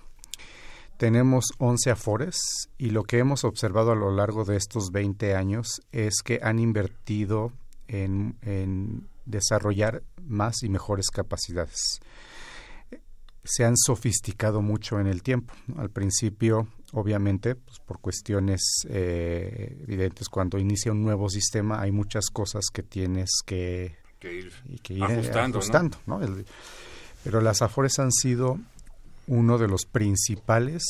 [0.96, 2.38] tenemos 11 afores
[2.78, 6.58] y lo que hemos observado a lo largo de estos 20 años es que han
[6.58, 7.52] invertido
[7.88, 12.00] en, desarrollar más y mejores capacidades.
[13.42, 15.52] Se han sofisticado mucho en el tiempo.
[15.76, 22.30] Al principio, obviamente, pues por cuestiones eh, evidentes, cuando inicia un nuevo sistema hay muchas
[22.30, 24.52] cosas que tienes que, ir,
[25.02, 25.98] ajustando.
[27.22, 28.58] pero las AFORES han sido
[29.26, 30.82] uno de los principales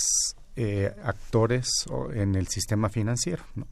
[0.57, 1.69] eh, actores
[2.15, 3.43] en el sistema financiero.
[3.55, 3.67] ¿no?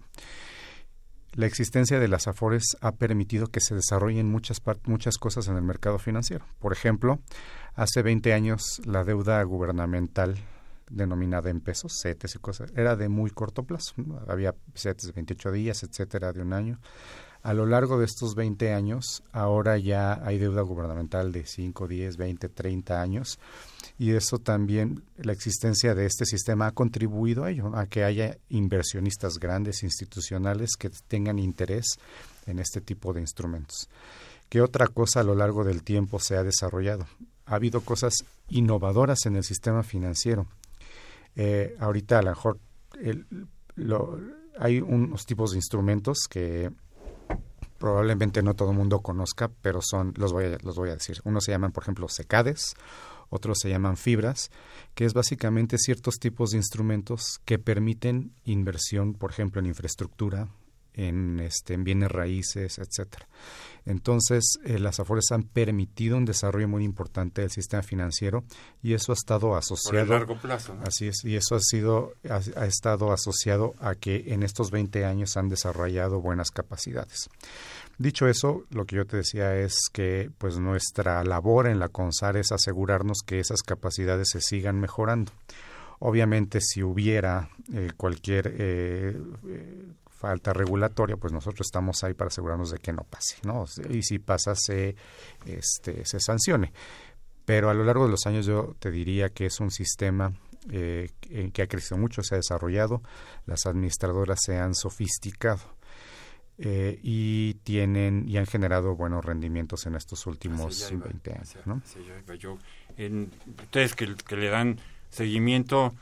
[1.34, 5.62] la existencia de las AFORES ha permitido que se desarrollen muchas, muchas cosas en el
[5.62, 6.44] mercado financiero.
[6.58, 7.20] Por ejemplo,
[7.74, 10.36] hace 20 años la deuda gubernamental
[10.92, 13.94] denominada en pesos, CETES y cosas, era de muy corto plazo.
[14.28, 16.78] Había CETES de 28 días, etcétera, de un año.
[17.42, 22.16] A lo largo de estos 20 años, ahora ya hay deuda gubernamental de 5, 10,
[22.16, 23.40] 20, 30 años
[23.98, 28.38] y eso también, la existencia de este sistema ha contribuido a ello, a que haya
[28.48, 31.98] inversionistas grandes, institucionales, que tengan interés
[32.46, 33.88] en este tipo de instrumentos.
[34.48, 37.06] ¿Qué otra cosa a lo largo del tiempo se ha desarrollado?
[37.46, 38.14] Ha habido cosas
[38.48, 40.46] innovadoras en el sistema financiero.
[41.36, 42.58] Eh, ahorita a lo mejor
[44.58, 46.70] hay unos tipos de instrumentos que
[47.78, 51.20] probablemente no todo el mundo conozca, pero son los voy a, los voy a decir.
[51.24, 52.76] Unos se llaman, por ejemplo, secades,
[53.28, 54.50] otros se llaman fibras,
[54.94, 60.48] que es básicamente ciertos tipos de instrumentos que permiten inversión, por ejemplo, en infraestructura,
[60.94, 63.26] en, este, en bienes raíces, etcétera.
[63.84, 68.44] Entonces, eh, las AFORES han permitido un desarrollo muy importante del sistema financiero
[68.82, 70.06] y eso ha estado asociado.
[70.06, 70.76] Por largo plazo.
[70.86, 75.36] Así es, y eso ha, sido, ha, estado asociado a que en estos 20 años
[75.36, 77.28] han desarrollado buenas capacidades.
[77.98, 82.36] Dicho eso, lo que yo te decía es que pues nuestra labor en la CONSAR
[82.36, 85.32] es asegurarnos que esas capacidades se sigan mejorando.
[85.98, 89.16] Obviamente, si hubiera eh, cualquier eh,
[90.22, 93.64] falta regulatoria, pues nosotros estamos ahí para asegurarnos de que no pase, ¿no?
[93.90, 94.94] Y si pasa, se,
[95.44, 96.72] este, se sancione.
[97.44, 100.32] Pero a lo largo de los años yo te diría que es un sistema
[100.70, 101.10] eh,
[101.52, 103.02] que ha crecido mucho, se ha desarrollado,
[103.46, 105.62] las administradoras se han sofisticado
[106.58, 111.56] eh, y tienen y han generado buenos rendimientos en estos últimos 20 años.
[111.64, 111.82] ¿no?
[113.64, 114.78] ustedes que, le dan
[115.10, 115.96] seguimiento,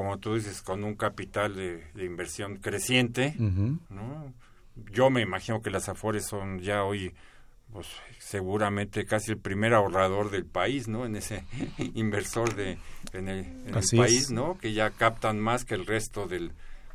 [0.00, 4.32] como tú dices, con un capital de, inversión creciente, ¿no?
[4.90, 7.12] yo me imagino que las Afores son ya hoy
[7.70, 7.86] pues
[8.18, 11.04] seguramente casi el primer ahorrador del país, ¿no?
[11.04, 11.44] En ese
[11.94, 12.78] inversor de
[13.12, 13.44] en el,
[13.94, 14.56] país, ¿no?
[14.56, 16.52] Que ya captan más que el resto del,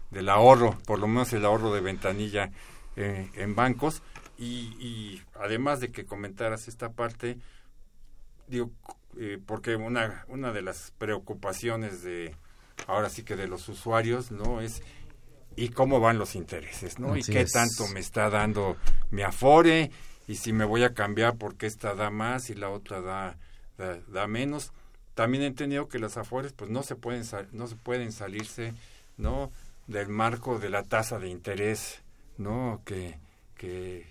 [0.10, 2.50] del ahorro, por lo menos el ahorro de ventanilla
[2.96, 4.02] eh, en bancos,
[4.40, 7.38] y, además de que comentaras esta parte,
[8.48, 8.72] digo,
[9.20, 12.36] eh, porque una, una de las preocupaciones de,
[12.88, 14.62] ahora sí que de los usuarios, ¿no?
[14.62, 14.82] Es,
[15.56, 17.16] ¿y cómo van los intereses, ¿no?
[17.18, 18.78] ¿Y qué tanto me está dando
[19.12, 19.92] mi afore?
[20.28, 23.38] Y si me voy a cambiar porque esta da más y la otra da,
[24.08, 24.72] da, menos.
[25.14, 28.74] También he entendido que las afores pues no se pueden, no se pueden salirse,
[29.18, 29.52] ¿no?
[29.88, 32.02] Del marco de la tasa de interés,
[32.38, 32.82] ¿no?
[32.86, 33.18] Que,
[33.56, 34.08] que,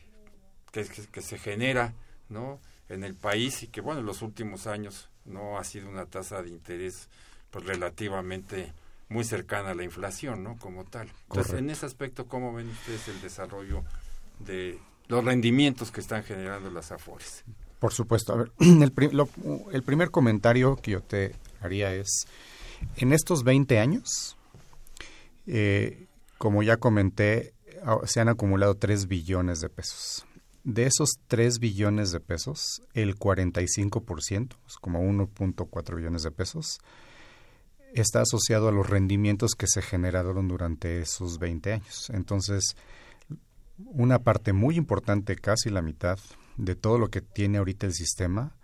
[0.73, 1.95] que, se genera
[2.29, 2.61] ¿no?
[2.89, 6.43] en el país y que bueno en los últimos años no ha sido una tasa
[6.43, 7.09] de interés
[7.55, 8.73] pues relativamente
[9.09, 11.09] muy cercana a la inflación no como tal.
[11.29, 13.85] Entonces en ese aspecto cómo ven ustedes el desarrollo
[14.41, 17.45] de los rendimientos que están generando las afores
[17.79, 18.33] por supuesto.
[18.33, 18.93] A ver el,
[19.73, 22.27] el primer comentario que yo te haría es
[22.97, 24.37] en estos 20 años
[25.47, 26.07] eh,
[26.39, 27.55] como ya comenté
[28.07, 30.27] se han acumulado 3 billones de pesos.
[30.65, 36.79] De esos 3 billones de pesos, el 45%, es como 1.4 billones de pesos,
[37.95, 42.11] está asociado a los rendimientos que se generaron durante esos 20 años.
[42.13, 42.77] Entonces,
[43.79, 46.19] una parte muy importante, casi la mitad,
[46.57, 48.57] de todo lo que tiene ahorita el sistema,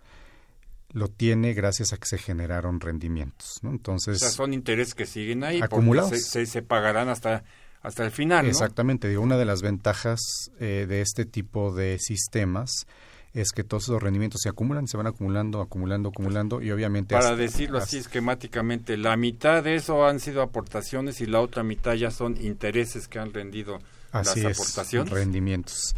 [0.93, 3.59] lo tiene gracias a que se generaron rendimientos.
[3.61, 3.71] ¿no?
[3.71, 6.11] Entonces, o sea, son intereses que siguen ahí, acumulados.
[6.21, 7.43] Se, se, pagarán hasta
[7.81, 8.47] hasta el final.
[8.47, 9.07] Exactamente.
[9.07, 10.19] Digo, una de las ventajas
[10.59, 12.85] eh, de este tipo de sistemas
[13.33, 17.15] es que todos los rendimientos se acumulan, se van acumulando, acumulando, acumulando y obviamente...
[17.15, 21.93] Para decirlo así esquemáticamente, la mitad de eso han sido aportaciones y la otra mitad
[21.93, 23.79] ya son intereses que han rendido
[24.11, 25.13] así las aportaciones.
[25.13, 25.95] rendimientos.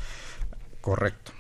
[0.82, 1.32] Correcto.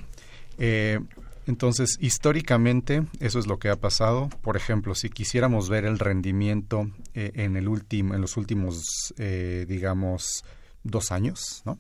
[0.58, 1.00] Eh,
[1.46, 4.30] entonces, históricamente, eso es lo que ha pasado.
[4.42, 9.66] Por ejemplo, si quisiéramos ver el rendimiento eh, en, el último, en los últimos, eh,
[9.68, 10.46] digamos,
[10.84, 11.78] dos años, ¿no?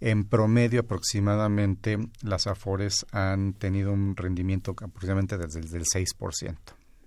[0.00, 6.56] En promedio, aproximadamente, las AFORES han tenido un rendimiento aproximadamente desde, el 6%.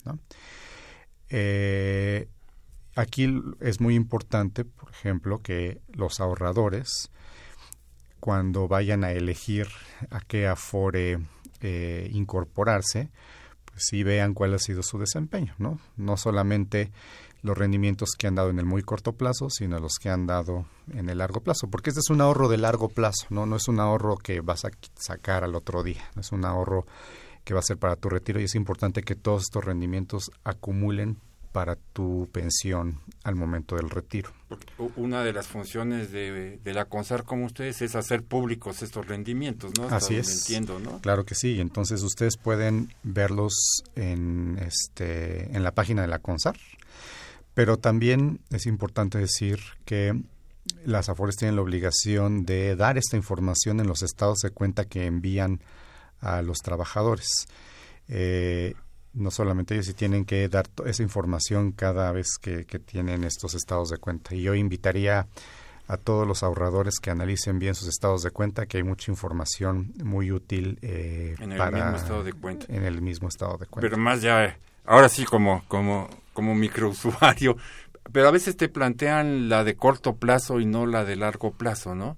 [0.06, 0.20] ¿no?
[1.30, 2.28] Eh,
[2.96, 7.12] aquí es muy importante, por ejemplo, que los ahorradores,
[8.20, 9.68] cuando vayan a elegir
[10.10, 11.20] a qué Afore
[11.62, 13.12] eh, incorporarse,
[13.66, 15.80] pues sí vean cuál ha sido su desempeño, ¿no?
[15.96, 16.92] No solamente
[17.48, 20.66] los rendimientos que han dado en el muy corto plazo, sino los que han dado
[20.94, 23.46] en el largo plazo, porque este es un ahorro de largo plazo, ¿no?
[23.46, 26.86] No es un ahorro que vas a sacar al otro día, es un ahorro
[27.44, 31.18] que va a ser para tu retiro y es importante que todos estos rendimientos acumulen
[31.58, 34.32] para tu pensión al momento del retiro.
[34.96, 39.88] Una de las funciones de, la CONSAR como ustedes es hacer públicos estos rendimientos, ¿no?
[39.88, 40.42] Así es.
[40.42, 41.00] Entiendo, ¿no?
[41.00, 41.60] Claro que sí.
[41.60, 46.56] Entonces ustedes pueden verlos en, este, en la página de la CONSAR,
[47.58, 50.14] pero también es importante decir que
[50.86, 55.08] las AFORES tienen la obligación de dar esta información en los estados de cuenta que
[55.08, 55.62] envían
[56.22, 57.48] a los trabajadores.
[58.10, 58.76] Eh,
[59.16, 63.90] no solamente ellos, sí tienen que dar esa información cada vez que, tienen estos estados
[63.90, 64.36] de cuenta.
[64.36, 65.26] Y yo invitaría
[65.88, 69.96] a todos los ahorradores que analicen bien sus estados de cuenta, que hay mucha información
[70.04, 72.66] muy útil eh, en el mismo estado de cuenta.
[72.70, 73.90] En el mismo estado de cuenta.
[73.90, 77.58] Pero más ya, ahora sí como, como, como microusuario,
[78.12, 81.94] pero a veces te plantean la de corto plazo y no la de largo plazo,
[81.94, 82.18] ¿no?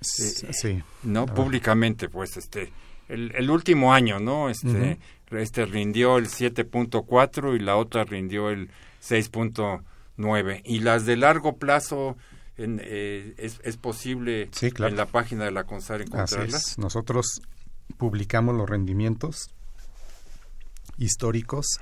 [0.00, 0.46] Sí.
[0.64, 2.72] Eh, no, públicamente, pues, este,
[3.08, 4.50] el, el último año, ¿no?
[4.50, 4.98] Este,
[5.30, 8.70] este rindió el 7.4 y la otra rindió el
[9.02, 10.62] 6.9.
[10.64, 12.16] Y las de largo plazo
[12.56, 16.78] en, eh, es, es, posible en la página de la CONSAR encontrarlas.
[16.78, 17.40] Nosotros
[17.96, 19.50] publicamos los rendimientos
[20.98, 21.80] históricos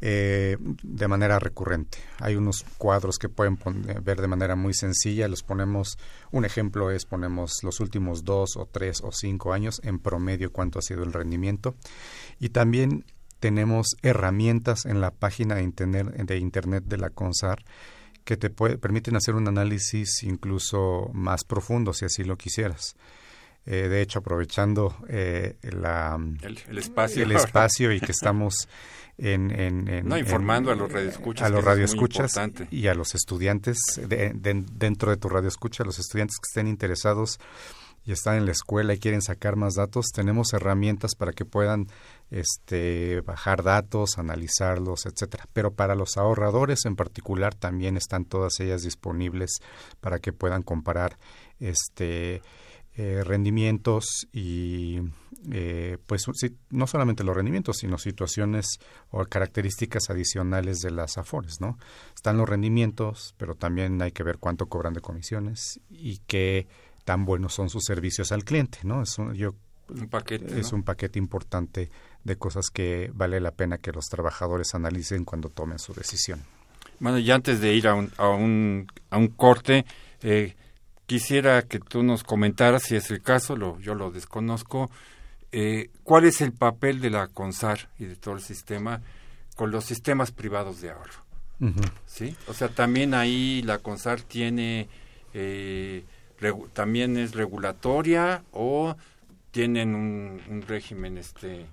[0.00, 1.98] eh, de manera recurrente.
[2.20, 3.58] Hay unos cuadros que pueden
[4.02, 5.28] ver de manera muy sencilla.
[5.28, 5.98] Los ponemos,
[6.30, 10.78] un ejemplo es ponemos los últimos dos o tres o cinco años en promedio cuánto
[10.78, 11.74] ha sido el rendimiento.
[12.38, 13.04] Y también
[13.40, 17.64] tenemos herramientas en la página de internet de, internet de la CONSAR
[18.24, 22.94] que te permiten hacer un análisis incluso más profundo si así lo quisieras.
[23.70, 28.66] Eh, de hecho, aprovechando eh, la, el, espacio, el espacio y que estamos
[29.18, 31.46] en, no, informando a los radioescuchas.
[31.46, 32.32] A los radioescuchas
[32.70, 37.38] y a los estudiantes, dentro de tu radioescucha, a los estudiantes que estén interesados
[38.06, 41.88] y están en la escuela y quieren sacar más datos, tenemos herramientas para que puedan
[42.30, 45.44] este, bajar datos, analizarlos, etcétera.
[45.52, 49.58] Pero para los ahorradores en particular también están todas ellas disponibles
[50.00, 51.18] para que puedan comparar
[51.60, 52.40] este
[53.00, 54.98] eh, rendimientos y
[55.52, 56.24] eh, pues
[56.70, 58.80] no solamente los rendimientos sino situaciones
[59.10, 61.78] o características adicionales de las afores no
[62.12, 66.66] están los rendimientos pero también hay que ver cuánto cobran de comisiones y qué
[67.04, 69.54] tan buenos son sus servicios al cliente no yo
[69.90, 71.90] un paquete, es un paquete importante
[72.24, 76.42] de cosas que vale la pena que los trabajadores analicen cuando tomen su decisión.
[77.00, 79.86] Bueno, y antes de ir a un, a un, a un corte,
[80.22, 80.56] eh,
[81.08, 84.90] quisiera que tú nos comentaras, si es el caso, lo, yo lo desconozco,
[85.52, 89.00] eh, cuál es el papel de la CONSAR y de todo el sistema
[89.56, 91.24] con los sistemas privados de ahorro.
[92.06, 92.36] ¿Sí?
[92.46, 94.88] O sea, también ahí la CONSAR tiene,
[95.32, 96.04] eh,
[96.74, 98.94] también es regulatoria o
[99.50, 101.66] tienen un, un régimen este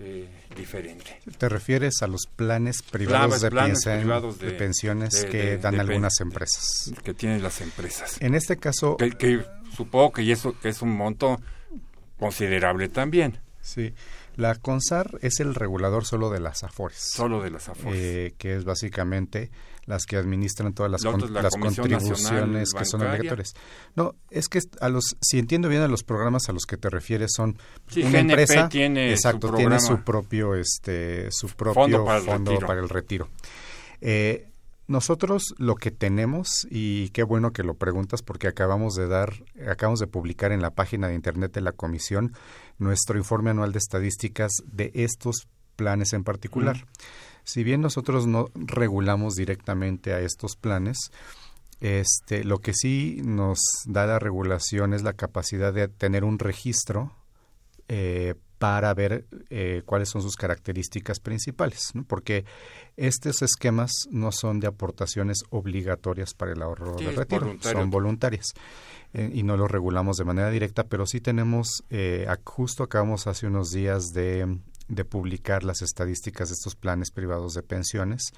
[0.00, 1.20] eh, diferente.
[1.38, 6.92] ¿Te refieres a los planes privados, de, pensiones que dan algunas empresas?
[7.04, 8.16] Que tienen las empresas.
[8.20, 8.96] En este caso...
[8.96, 9.44] Que,
[9.76, 11.40] supongo que, eso, que es un monto
[12.18, 13.38] considerable también.
[13.60, 13.92] Sí.
[14.36, 16.96] La CONSAR es el regulador solo de las AFORES.
[16.96, 17.98] Solo de las AFORES.
[18.00, 19.50] Eh, que es básicamente
[19.90, 23.54] las que administran todas las, las contribuciones que son obligatorias.
[23.96, 26.88] No, es que a los, si entiendo bien a los programas a los que te
[26.88, 27.58] refieres son
[27.96, 33.28] una empresa, tiene exacto, su tiene su propio, este, su propio fondo para el retiro.
[34.00, 34.46] Eh,
[34.86, 39.32] nosotros lo que tenemos, y qué bueno que lo preguntas porque acabamos de dar,
[39.68, 42.32] acabamos de publicar en la página de internet de la comisión
[42.78, 46.86] nuestro informe anual de estadísticas de estos planes en particular.
[47.44, 51.10] Si bien nosotros no regulamos directamente a estos planes,
[51.80, 57.12] este, lo que sí nos da la regulación es la capacidad de tener un registro
[57.88, 62.44] eh, para ver eh, cuáles son sus características principales, porque
[62.98, 68.52] estos esquemas no son de aportaciones obligatorias para el ahorro de retiro, son voluntarias
[69.14, 71.82] eh, y no los regulamos de manera directa, pero sí tenemos,
[72.44, 74.58] justo acabamos hace unos días de
[74.90, 78.32] de publicar las estadísticas de estos planes privados de pensiones.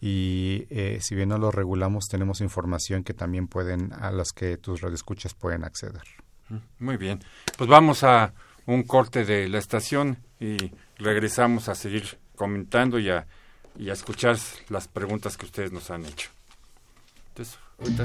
[0.00, 4.56] Y eh, si bien no los regulamos tenemos información que también pueden a las que
[4.56, 6.02] tus radioescuchas pueden acceder.
[6.48, 7.20] Mm, muy bien,
[7.58, 8.32] pues vamos a
[8.66, 10.56] un corte de la estación y
[10.96, 13.26] regresamos a seguir comentando y a,
[13.78, 14.38] y a escuchar
[14.70, 16.30] las preguntas que ustedes nos han hecho.
[17.28, 18.04] Entonces, ahorita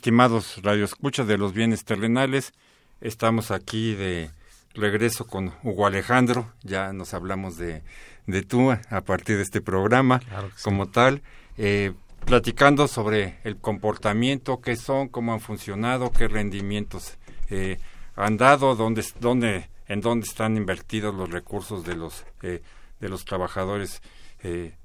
[0.00, 2.54] Estimados radioescuchas de los bienes terrenales,
[3.02, 4.30] estamos aquí de
[4.72, 7.82] regreso con Hugo Alejandro, ya nos hablamos de,
[8.26, 10.22] de tú a partir de este programa
[10.64, 11.20] como tal,
[11.58, 11.92] eh,
[12.24, 17.18] platicando sobre el comportamiento, qué son, cómo han funcionado, qué rendimientos
[17.50, 17.76] eh,
[18.16, 22.62] han dado, dónde, dónde, en dónde están invertidos los recursos de los, eh,
[23.00, 24.00] de los trabajadores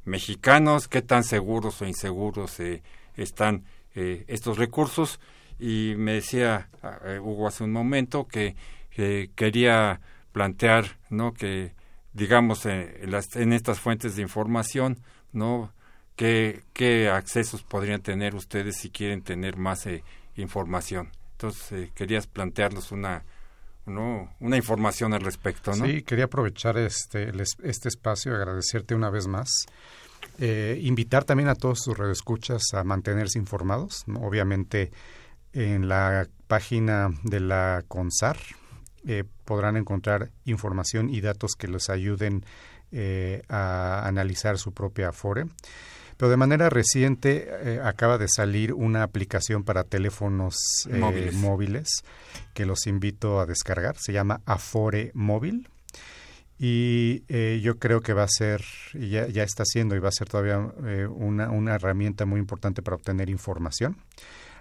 [0.03, 2.57] mexicanos, qué tan seguros o inseguros
[3.15, 3.63] están
[3.95, 5.19] eh, estos recursos
[5.59, 6.69] y me decía
[7.05, 8.55] eh, Hugo hace un momento que,
[9.35, 9.99] quería
[10.31, 11.73] plantear no que
[12.15, 14.99] digamos, en, las, en estas fuentes de información,
[15.33, 15.73] ¿no?
[16.15, 19.85] ¿Qué, ¿Qué accesos podrían tener ustedes si quieren tener más
[20.37, 21.11] información?
[21.33, 23.25] Entonces, querías plantearnos una,
[23.85, 24.33] ¿no?
[24.39, 25.85] una información al respecto, ¿no?
[25.85, 27.31] Sí, quería aprovechar este,
[27.63, 29.65] este espacio y agradecerte una vez más.
[30.39, 34.03] Eh, invitar también a todos sus radioescuchas a mantenerse informados.
[34.21, 34.91] Obviamente,
[35.53, 38.37] en la página de la CONSAR
[39.07, 42.43] eh, podrán encontrar información y datos que les ayuden
[42.91, 45.45] eh, a analizar su propia Afore.
[46.17, 50.55] Pero de manera reciente eh, acaba de salir una aplicación para teléfonos
[50.89, 51.89] eh, móviles.
[52.53, 53.97] que los invito a descargar.
[53.97, 55.67] Se llama Afore Móvil.
[56.57, 60.13] Y eh, yo creo que va a ser, ya, ya está siendo y va a
[60.13, 60.57] ser todavía
[61.09, 63.97] una, una herramienta muy importante para obtener información.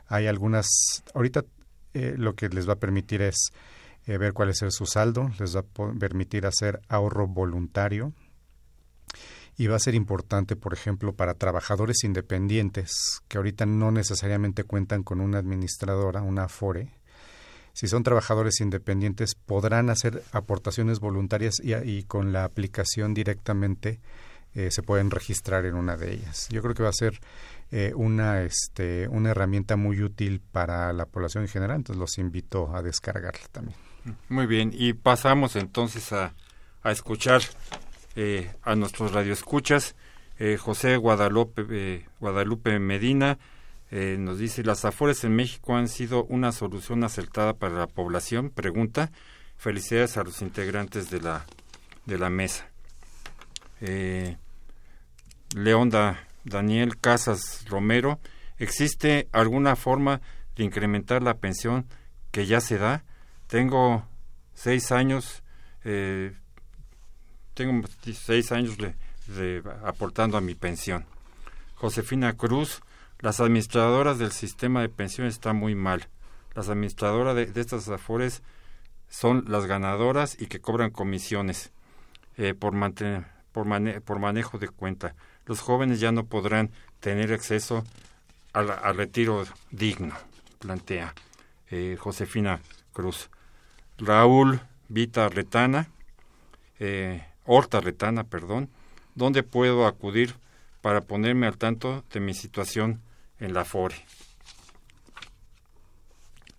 [0.08, 0.66] Hay algunas,
[1.14, 1.44] ahorita
[1.94, 3.52] lo que les va a permitir es
[4.06, 8.12] ver cuál es su saldo, les va a permitir hacer ahorro voluntario,
[9.56, 15.02] y va a ser importante, por ejemplo, para trabajadores independientes que ahorita no necesariamente cuentan
[15.02, 16.90] con una administradora, una FORE.
[17.74, 24.00] Si son trabajadores independientes, podrán hacer aportaciones voluntarias y, con la aplicación directamente
[24.54, 26.48] eh, se pueden registrar en una de ellas.
[26.50, 27.20] Yo creo que va a ser
[27.70, 32.74] eh, una, este, una herramienta muy útil para la población en general, entonces los invito
[32.74, 33.76] a descargarla también.
[34.30, 36.34] Muy bien, y pasamos entonces a,
[36.84, 37.42] a escuchar
[38.16, 39.96] eh, a nuestros radioescuchas.
[40.38, 43.38] Eh, José Guadalupe, eh, Guadalupe Medina
[43.96, 48.50] eh, nos dice, ¿las afores en México han sido una solución acertada para la población?
[48.50, 49.12] Pregunta.
[49.56, 51.46] Felicidades a los integrantes de la,
[52.04, 52.68] de la mesa.
[55.54, 58.20] Leonda Daniel Casas Romero,
[58.58, 60.20] ¿existe alguna forma
[60.56, 61.86] de incrementar la pensión
[62.30, 63.04] que ya se da?
[63.46, 64.06] Tengo
[64.52, 65.42] seis años,
[65.84, 66.34] eh,
[67.54, 71.06] tengo 16 años de, aportando a mi pensión.
[71.76, 72.82] Josefina Cruz,
[73.20, 76.08] las administradoras del sistema de pensión están muy mal.
[76.54, 78.42] Las administradoras de, estas afores
[79.08, 81.72] son las ganadoras y que cobran comisiones
[82.36, 82.74] eh, por,
[83.52, 83.66] por,
[84.02, 85.14] por manejo de cuenta.
[85.46, 87.84] Los jóvenes ya no podrán tener acceso
[88.52, 90.14] al, retiro digno,
[90.58, 91.14] plantea
[91.70, 92.60] eh, Josefina
[92.92, 93.30] Cruz.
[93.98, 95.88] Raúl Vita Retana,
[96.78, 98.70] eh, Horta Retana, perdón,
[99.14, 100.34] ¿dónde puedo acudir
[100.84, 103.00] para ponerme al tanto de mi situación
[103.40, 103.94] en la FORE?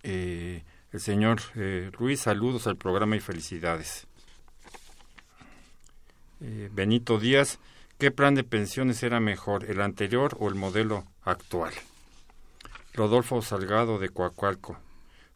[0.02, 4.08] Eh, el señor eh, Ruiz, saludos al programa y felicidades.
[6.40, 7.60] Eh, Benito Díaz,
[7.98, 11.72] ¿qué plan de pensiones era mejor, el anterior o el modelo actual?
[12.94, 14.76] Rodolfo Salgado de Coacualco,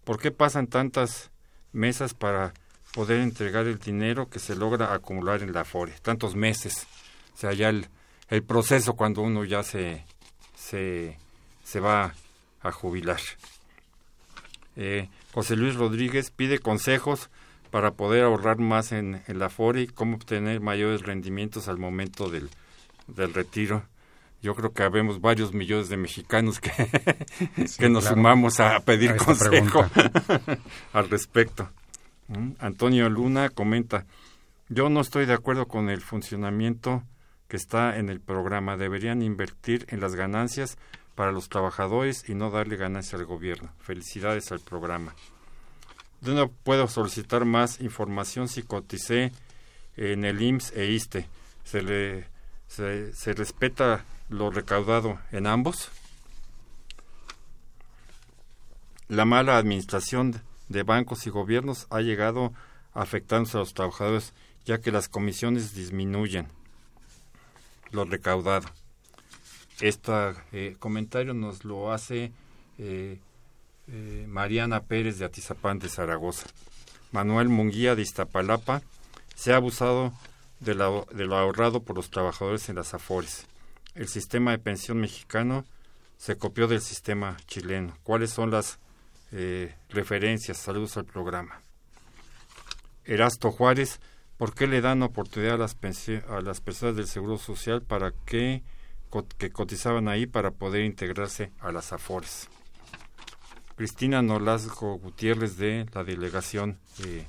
[0.03, 1.31] ¿por qué pasan tantas
[1.71, 2.55] mesas para
[2.93, 6.89] poder entregar el dinero que se logra acumular en la FORE, tantos meses.
[7.35, 7.87] O sea, ya el,
[8.31, 10.05] el proceso cuando uno ya se,
[10.55, 11.19] se,
[11.65, 12.15] se va
[12.63, 13.21] a jubilar.
[14.77, 17.29] Eh, José Luis Rodríguez pide consejos
[17.71, 22.31] para poder ahorrar más en, en la FORE y cómo obtener mayores rendimientos al momento
[22.31, 22.51] del,
[23.09, 23.85] del retiro.
[24.43, 26.73] Yo creo que habemos varios millones de mexicanos que,
[27.79, 29.85] que nos sumamos a pedir consejo
[30.93, 31.69] al respecto.
[32.61, 34.07] Antonio Luna comenta,
[34.69, 37.03] yo no estoy de acuerdo con el funcionamiento
[37.51, 38.77] que está en el programa.
[38.77, 40.79] Deberían invertir en las ganancias
[41.17, 43.71] para los trabajadores y no darle ganancia al gobierno.
[43.81, 45.15] Felicidades al programa.
[46.23, 49.33] Yo no puedo solicitar más información si coticé
[49.97, 51.27] en el IMSS e ISTE.
[51.65, 52.29] ¿Se, le,
[52.69, 55.91] se, se respeta lo recaudado en ambos?
[59.09, 62.53] La mala administración de bancos y gobiernos ha llegado
[62.95, 64.35] afectándose a los trabajadores,
[64.65, 66.47] ya que las comisiones disminuyen
[67.93, 68.69] lo recaudado.
[69.81, 72.33] Este comentario nos lo hace
[72.79, 73.19] eh,
[73.89, 76.47] eh, Mariana Pérez de Atizapán de Zaragoza.
[77.13, 78.83] Manuel Munguía de Iztapalapa
[79.35, 80.13] se ha abusado
[80.61, 83.47] de, de lo ahorrado por los trabajadores en las AFORES.
[83.95, 85.65] El sistema de pensión mexicano
[86.19, 87.97] se copió del sistema chileno.
[88.05, 88.79] ¿Cuáles son las
[89.33, 90.59] eh, referencias.
[90.59, 91.63] Saludos al programa.
[93.05, 94.01] Erasto Juárez,
[94.41, 95.77] ¿por qué le dan oportunidad a las,
[96.31, 98.63] a las personas del Seguro Social para que,
[99.37, 102.49] que cotizaban ahí para poder integrarse a las AFORES?
[103.77, 107.27] Cristina Nolasco Gutiérrez de la delegación de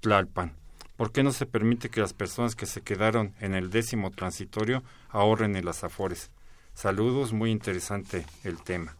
[0.00, 0.56] Tlalpan.
[0.96, 4.82] ¿Por qué no se permite que las personas que se quedaron en el décimo transitorio
[5.10, 6.30] ahorren en las AFORES?
[6.72, 8.96] Saludos, muy interesante el tema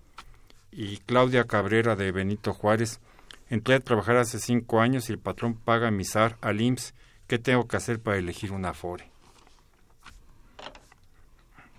[0.76, 3.00] y Claudia Cabrera de Benito Juárez.
[3.48, 6.94] Entré a trabajar hace cinco años y el patrón paga mi SAR al IMSS
[7.26, 9.10] ¿qué tengo que hacer para elegir una Afore?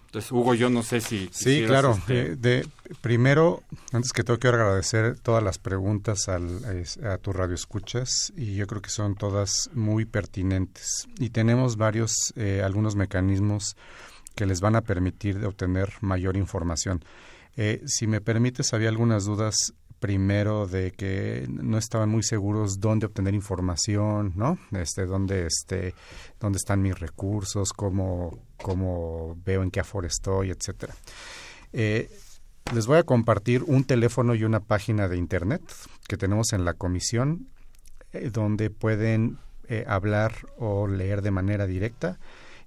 [0.05, 1.29] Entonces, Hugo, yo no sé si...
[1.33, 1.91] Sí, claro.
[1.91, 2.67] Este, de,
[3.01, 6.61] primero, antes que todo, quiero agradecer todas las preguntas al,
[7.03, 11.07] a, tu radio escuchas y yo creo que son todas muy pertinentes.
[11.19, 13.75] Y tenemos varios, eh, algunos mecanismos
[14.33, 17.03] que les van a permitir obtener mayor información.
[17.57, 23.05] Eh, si me permites, había algunas dudas primero de que no estaban muy seguros dónde
[23.05, 24.57] obtener información, ¿no?
[24.71, 25.93] Este, dónde, este,
[26.39, 30.95] dónde están mis recursos, cómo, cómo veo en qué aforo estoy, etcétera.
[31.73, 32.09] Eh,
[32.73, 35.61] les voy a compartir un teléfono y una página de internet
[36.07, 37.47] que tenemos en la comisión
[38.13, 39.37] eh, donde pueden
[39.69, 42.19] eh, hablar o leer de manera directa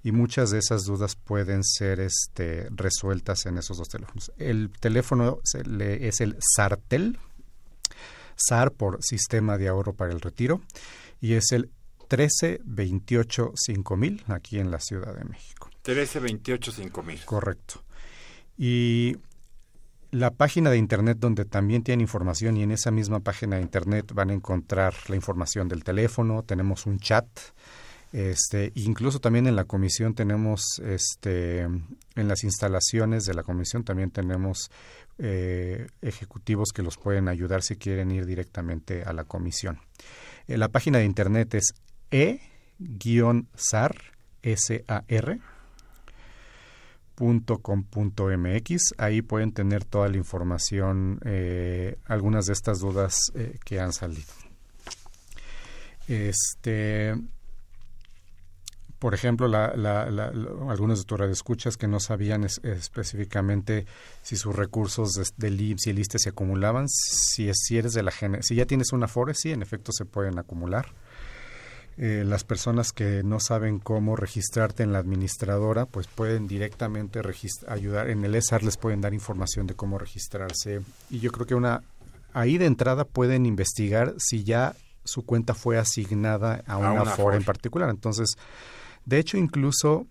[0.03, 4.32] y muchas de esas dudas pueden ser este, resueltas en esos dos teléfonos.
[4.38, 7.18] El teléfono es el SARTEL,
[8.36, 10.62] SAR por Sistema de Ahorro para el Retiro,
[11.20, 11.70] y es el
[12.11, 15.70] 1328 5000 aquí en la Ciudad de México.
[15.86, 17.24] 1328 5000.
[17.24, 17.84] Correcto.
[18.57, 19.16] Y
[20.11, 24.12] la página de internet donde también tienen información y en esa misma página de internet
[24.12, 27.26] van a encontrar la información del teléfono, tenemos un chat
[28.12, 34.11] este, incluso también en la comisión tenemos, este, en las instalaciones de la comisión también
[34.11, 34.70] tenemos
[35.18, 39.78] eh, ejecutivos que los pueden ayudar si quieren ir directamente a la comisión.
[40.48, 41.74] Eh, la página de internet es
[42.11, 43.94] e-sar.
[48.98, 53.20] Ahí pueden tener toda la información, eh, algunas de estas dudas
[53.64, 54.32] que han salido.
[56.08, 57.14] Este,
[59.01, 60.26] por ejemplo, la, la, la,
[60.68, 63.86] algunos de tus radioescuchas que no sabían específicamente
[64.22, 68.03] si sus recursos del de IMSS y el ISTE se acumulaban, si, si eres de
[68.03, 70.92] la si ya tienes una FORE, sí, en efecto se pueden acumular.
[71.96, 77.20] Eh, las personas que no saben cómo registrarte en la administradora, pues pueden directamente
[77.68, 78.11] ayudar.
[78.11, 80.82] En el ESAR les pueden dar información de cómo registrarse.
[81.09, 81.82] Y yo creo que una
[82.34, 87.44] ahí de entrada pueden investigar si ya su cuenta fue asignada a una, FORE en
[87.44, 87.90] particular.
[87.90, 88.36] Entonces,
[89.11, 90.06] de hecho, incluso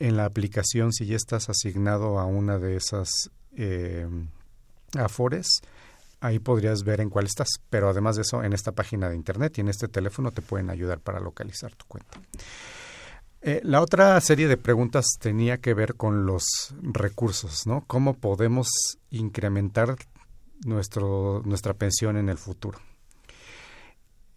[0.00, 4.08] en la aplicación, si ya estás asignado a una de esas eh,
[4.98, 5.60] afores,
[6.18, 7.48] ahí podrías ver en cuál estás.
[7.70, 10.68] Pero además de eso, en esta página de internet y en este teléfono te pueden
[10.68, 12.18] ayudar para localizar tu cuenta.
[13.40, 17.84] Eh, la otra serie de preguntas tenía que ver con los recursos, ¿no?
[17.86, 18.68] ¿Cómo podemos
[19.10, 19.94] incrementar
[20.66, 22.80] nuestro, nuestra pensión en el futuro?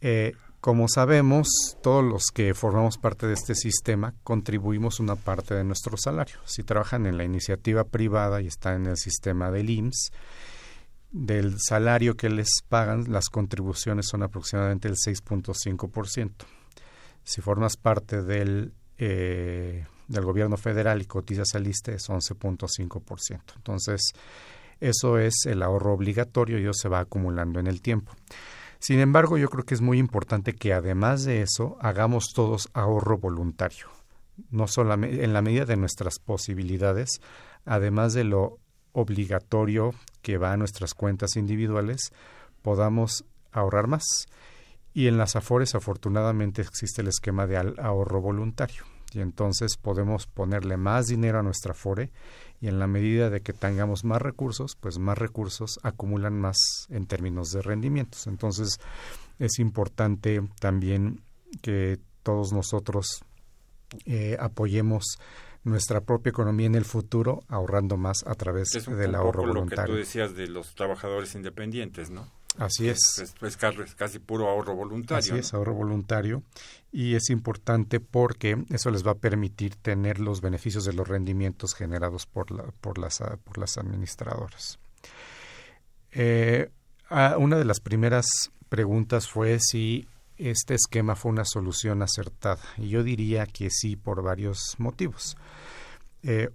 [0.02, 0.34] Eh,
[0.64, 1.50] como sabemos,
[1.82, 6.38] todos los que formamos parte de este sistema contribuimos una parte de nuestro salario.
[6.46, 10.14] Si trabajan en la iniciativa privada y están en el sistema del IMSS,
[11.12, 16.32] del salario que les pagan, las contribuciones son aproximadamente el 6.5%.
[17.26, 23.42] Si formas parte del, eh, del gobierno federal y cotizas al ISTE, es 11.5%.
[23.58, 24.14] Entonces,
[24.80, 28.14] eso es el ahorro obligatorio y eso se va acumulando en el tiempo.
[28.84, 33.18] Sin embargo, yo creo que es muy importante que además de eso hagamos todos ahorro
[33.18, 33.88] voluntario,
[34.52, 37.22] no solamente en la medida de nuestras posibilidades,
[37.64, 38.60] además de lo
[38.92, 42.12] obligatorio que va a nuestras cuentas individuales,
[42.62, 43.24] podamos
[43.54, 44.04] ahorrar más.
[44.94, 48.84] Y en las Afores afortunadamente existe el esquema de ahorro voluntario
[49.16, 52.12] y entonces podemos ponerle más dinero a nuestra Afore
[52.62, 56.58] y en la medida de que tengamos más recursos, pues más recursos acumulan más
[56.90, 58.28] en términos de rendimientos.
[58.28, 58.80] Entonces
[59.40, 61.22] es importante también
[61.62, 63.24] que todos nosotros
[64.06, 65.20] eh, apoyemos
[65.64, 69.84] nuestra propia economía en el futuro ahorrando más a través del ahorro voluntario.
[69.84, 72.28] Lo que tú decías de los trabajadores independientes, ¿no?
[72.58, 73.00] Así es.
[73.20, 73.58] Es,
[73.96, 75.34] casi puro ahorro voluntario.
[75.34, 76.44] Así es, ahorro voluntario.
[76.92, 81.74] Y es importante porque eso les va a permitir tener los beneficios de los rendimientos
[81.74, 84.80] generados por, la, por, las, por las administradoras.
[86.12, 86.70] Eh,
[87.38, 88.26] una de las primeras
[88.70, 92.62] preguntas fue si este esquema fue una solución acertada.
[92.78, 95.38] Y yo diría que sí, por varios motivos.
[96.22, 96.50] Eh,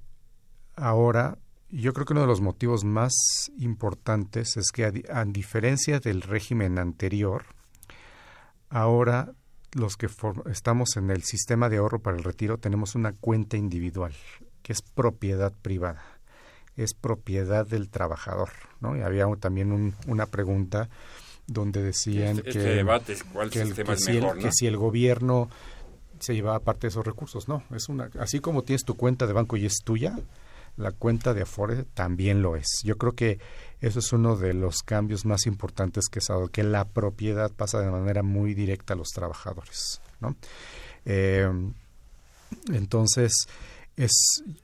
[0.76, 1.38] ahora
[1.70, 3.12] yo creo que uno de los motivos más
[3.58, 7.44] importantes es que a, diferencia del régimen anterior,
[8.70, 9.32] ahora
[9.72, 10.08] los que
[10.50, 14.14] estamos en el sistema de ahorro para el retiro tenemos una cuenta individual
[14.62, 16.02] que es propiedad privada,
[16.76, 18.50] es propiedad del trabajador,
[18.80, 18.96] ¿no?
[18.96, 20.88] Y había también una pregunta
[21.46, 25.48] donde decían este, que, debate, ¿cuál que, sistema es mejor, que si el gobierno
[26.18, 29.32] se llevaba parte de esos recursos, no, es una así como tienes tu cuenta de
[29.32, 30.18] banco y es tuya,
[30.78, 32.80] la cuenta de Afore también lo es.
[32.84, 33.38] Yo creo que
[33.80, 37.90] eso es uno de los cambios más importantes que es que la propiedad pasa de
[37.90, 40.00] manera muy directa a los trabajadores.
[40.20, 40.36] ¿no?
[41.04, 41.50] Eh,
[42.72, 43.32] entonces,
[43.96, 44.12] es,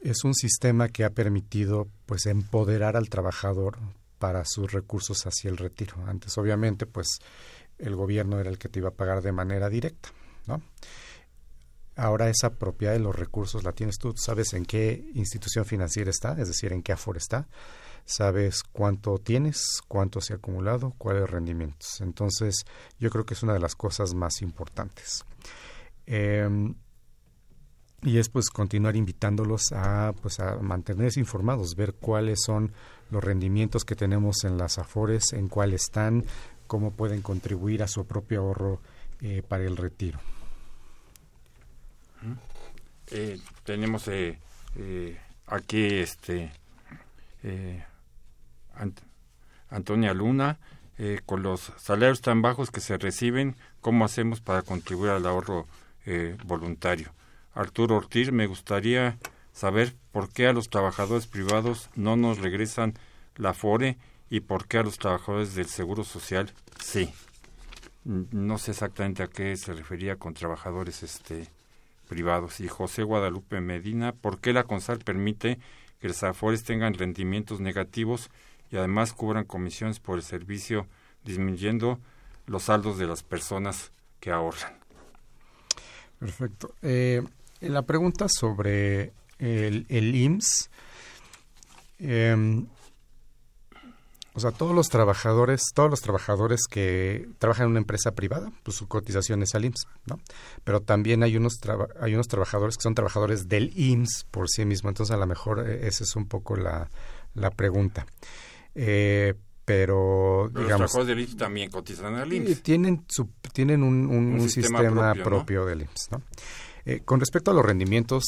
[0.03, 3.79] es un sistema que ha permitido pues empoderar al trabajador
[4.19, 5.97] para sus recursos hacia el retiro.
[6.07, 7.19] Antes, obviamente, pues
[7.79, 10.11] el gobierno era el que te iba a pagar de manera directa,
[10.47, 10.63] ¿no?
[11.97, 16.33] Ahora esa propiedad de los recursos la tienes tú, sabes en qué institución financiera está,
[16.41, 17.47] es decir, en qué aforo está,
[18.05, 22.01] sabes cuánto tienes, cuánto se ha acumulado, cuáles rendimientos.
[22.01, 22.65] Entonces,
[22.99, 25.25] yo creo que es una de las cosas más importantes.
[26.07, 26.75] Em,
[28.03, 32.73] y es pues continuar invitándolos a pues a mantenerse informados, ver cuáles son
[33.11, 36.25] los rendimientos que tenemos en las afores, en cuáles están,
[36.67, 38.81] cómo pueden contribuir a su propio ahorro
[39.21, 40.19] eh, para el retiro.
[43.11, 44.39] Eh, tenemos eh,
[44.77, 46.51] eh, aquí este
[49.71, 50.59] Antonia Luna
[51.27, 55.67] con los salarios tan bajos que se reciben cómo hacemos para contribuir al ahorro
[56.45, 57.13] voluntario
[57.55, 59.19] Arturo Ortiz me gustaría
[59.53, 62.95] saber por qué a los trabajadores privados no nos regresan
[63.37, 63.99] la FORE
[64.31, 67.13] y por qué a los trabajadores del Seguro Social sí.
[68.05, 71.49] No sé exactamente a qué se refería con trabajadores este
[72.05, 72.61] privados.
[72.61, 75.59] Y José Guadalupe Medina, ¿por qué la CONSAL permite
[76.01, 78.31] que los AFORES tengan rendimientos negativos
[78.71, 80.87] y además cubran comisiones por el servicio,
[81.25, 81.99] disminuyendo
[82.47, 83.91] los saldos de las personas
[84.21, 84.79] que ahorran?
[86.19, 86.75] Perfecto.
[86.83, 87.23] Eh,
[87.61, 90.71] la pregunta sobre el, el IMSS,
[91.99, 92.65] eh,
[94.37, 98.77] o sea, todos los trabajadores, todos los trabajadores que trabajan en una empresa privada, pues
[98.77, 100.19] su cotización es al IMSS, ¿no?
[100.65, 101.61] Pero también hay unos
[102.01, 105.65] hay unos trabajadores que son trabajadores del IMSS por sí mismo, entonces a lo mejor
[105.69, 106.91] eh, esa es un poco la,
[107.35, 108.07] la pregunta.
[108.75, 110.69] Eh, pero, digamos...
[110.69, 112.63] Los trabajadores del IMSS también cotizan al IMSS.
[112.63, 116.23] Tienen, su, tienen un, un, sistema, propio, del IMSS, ¿no?
[116.87, 118.25] Eh, con respecto a los rendimientos,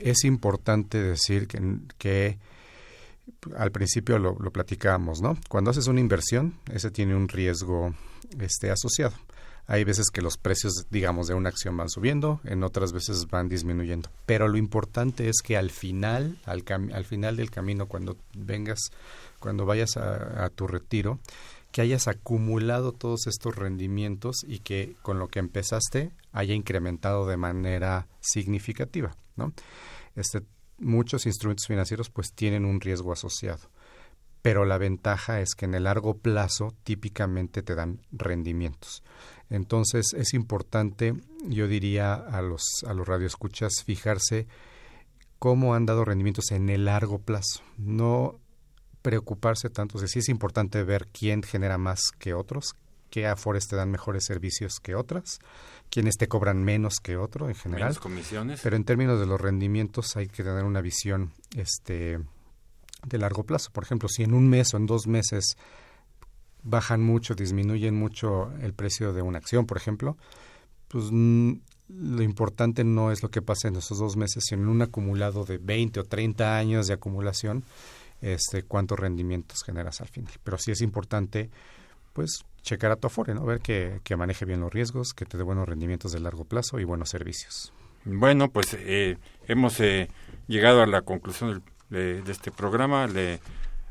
[0.00, 1.60] es importante decir que,
[1.98, 2.38] que
[3.56, 5.36] al principio lo, platicábamos, ¿no?
[5.48, 7.94] Cuando haces una inversión, ese tiene un riesgo
[8.38, 9.14] este, asociado.
[9.66, 13.48] Hay veces que los precios, digamos, de una acción van subiendo, en otras veces van
[13.48, 14.10] disminuyendo.
[14.26, 18.90] Pero lo importante es que al final, al, al final del camino, cuando vengas,
[19.38, 21.20] cuando vayas a, a tu retiro,
[21.70, 27.36] que hayas acumulado todos estos rendimientos y que con lo que empezaste haya incrementado de
[27.36, 29.52] manera significativa, ¿no?
[30.16, 30.42] Este,
[30.80, 33.70] muchos instrumentos financieros pues tienen un riesgo asociado.
[34.42, 39.02] Pero la ventaja es que en el largo plazo típicamente te dan rendimientos.
[39.50, 41.14] Entonces es importante,
[41.44, 44.46] yo diría a los, a los radioescuchas, fijarse
[45.38, 47.62] cómo han dado rendimientos en el largo plazo.
[47.76, 48.40] No
[49.02, 52.76] preocuparse tanto, o sea, es importante ver quién genera más que otros,
[53.10, 55.40] qué afores te dan mejores servicios que otras,
[55.90, 57.88] quienes te cobran menos que otro en general.
[57.88, 58.60] Menos comisiones.
[58.62, 62.18] Pero en términos de los rendimientos hay que tener una visión este
[63.06, 63.70] de largo plazo.
[63.72, 65.56] Por ejemplo, si en un mes o en dos meses
[66.62, 70.16] bajan mucho, disminuyen mucho el precio de una acción, por ejemplo,
[70.88, 74.82] pues lo importante no es lo que pasa en esos dos meses, sino en un
[74.82, 77.64] acumulado de 20 o 30 años de acumulación,
[78.20, 80.32] este, cuántos rendimientos generas al final.
[80.44, 81.50] Pero sí es importante,
[82.12, 83.44] pues, checar a tu Afore, ¿no?
[83.44, 86.78] Ver que, que, maneje bien los riesgos, que te dé buenos rendimientos de largo plazo
[86.78, 87.72] y buenos servicios.
[88.04, 90.08] Bueno, pues eh, hemos eh,
[90.46, 93.06] llegado a la conclusión de, de, este programa.
[93.06, 93.40] Le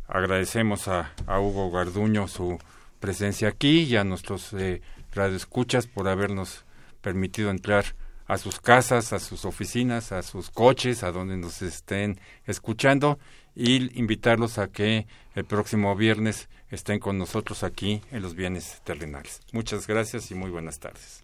[0.08, 2.58] agradecemos a, a, Hugo Garduño su
[3.00, 4.82] presencia aquí y a nuestros eh,
[5.14, 6.66] radioescuchas por habernos
[7.02, 7.86] permitido entrar
[8.30, 13.18] a sus casas, a sus oficinas, a sus coches, a donde nos estén escuchando
[13.56, 19.42] y invitarlos a que el próximo viernes estén con nosotros aquí en los bienes terrenales.
[19.52, 21.24] Muchas gracias y muy buenas tardes.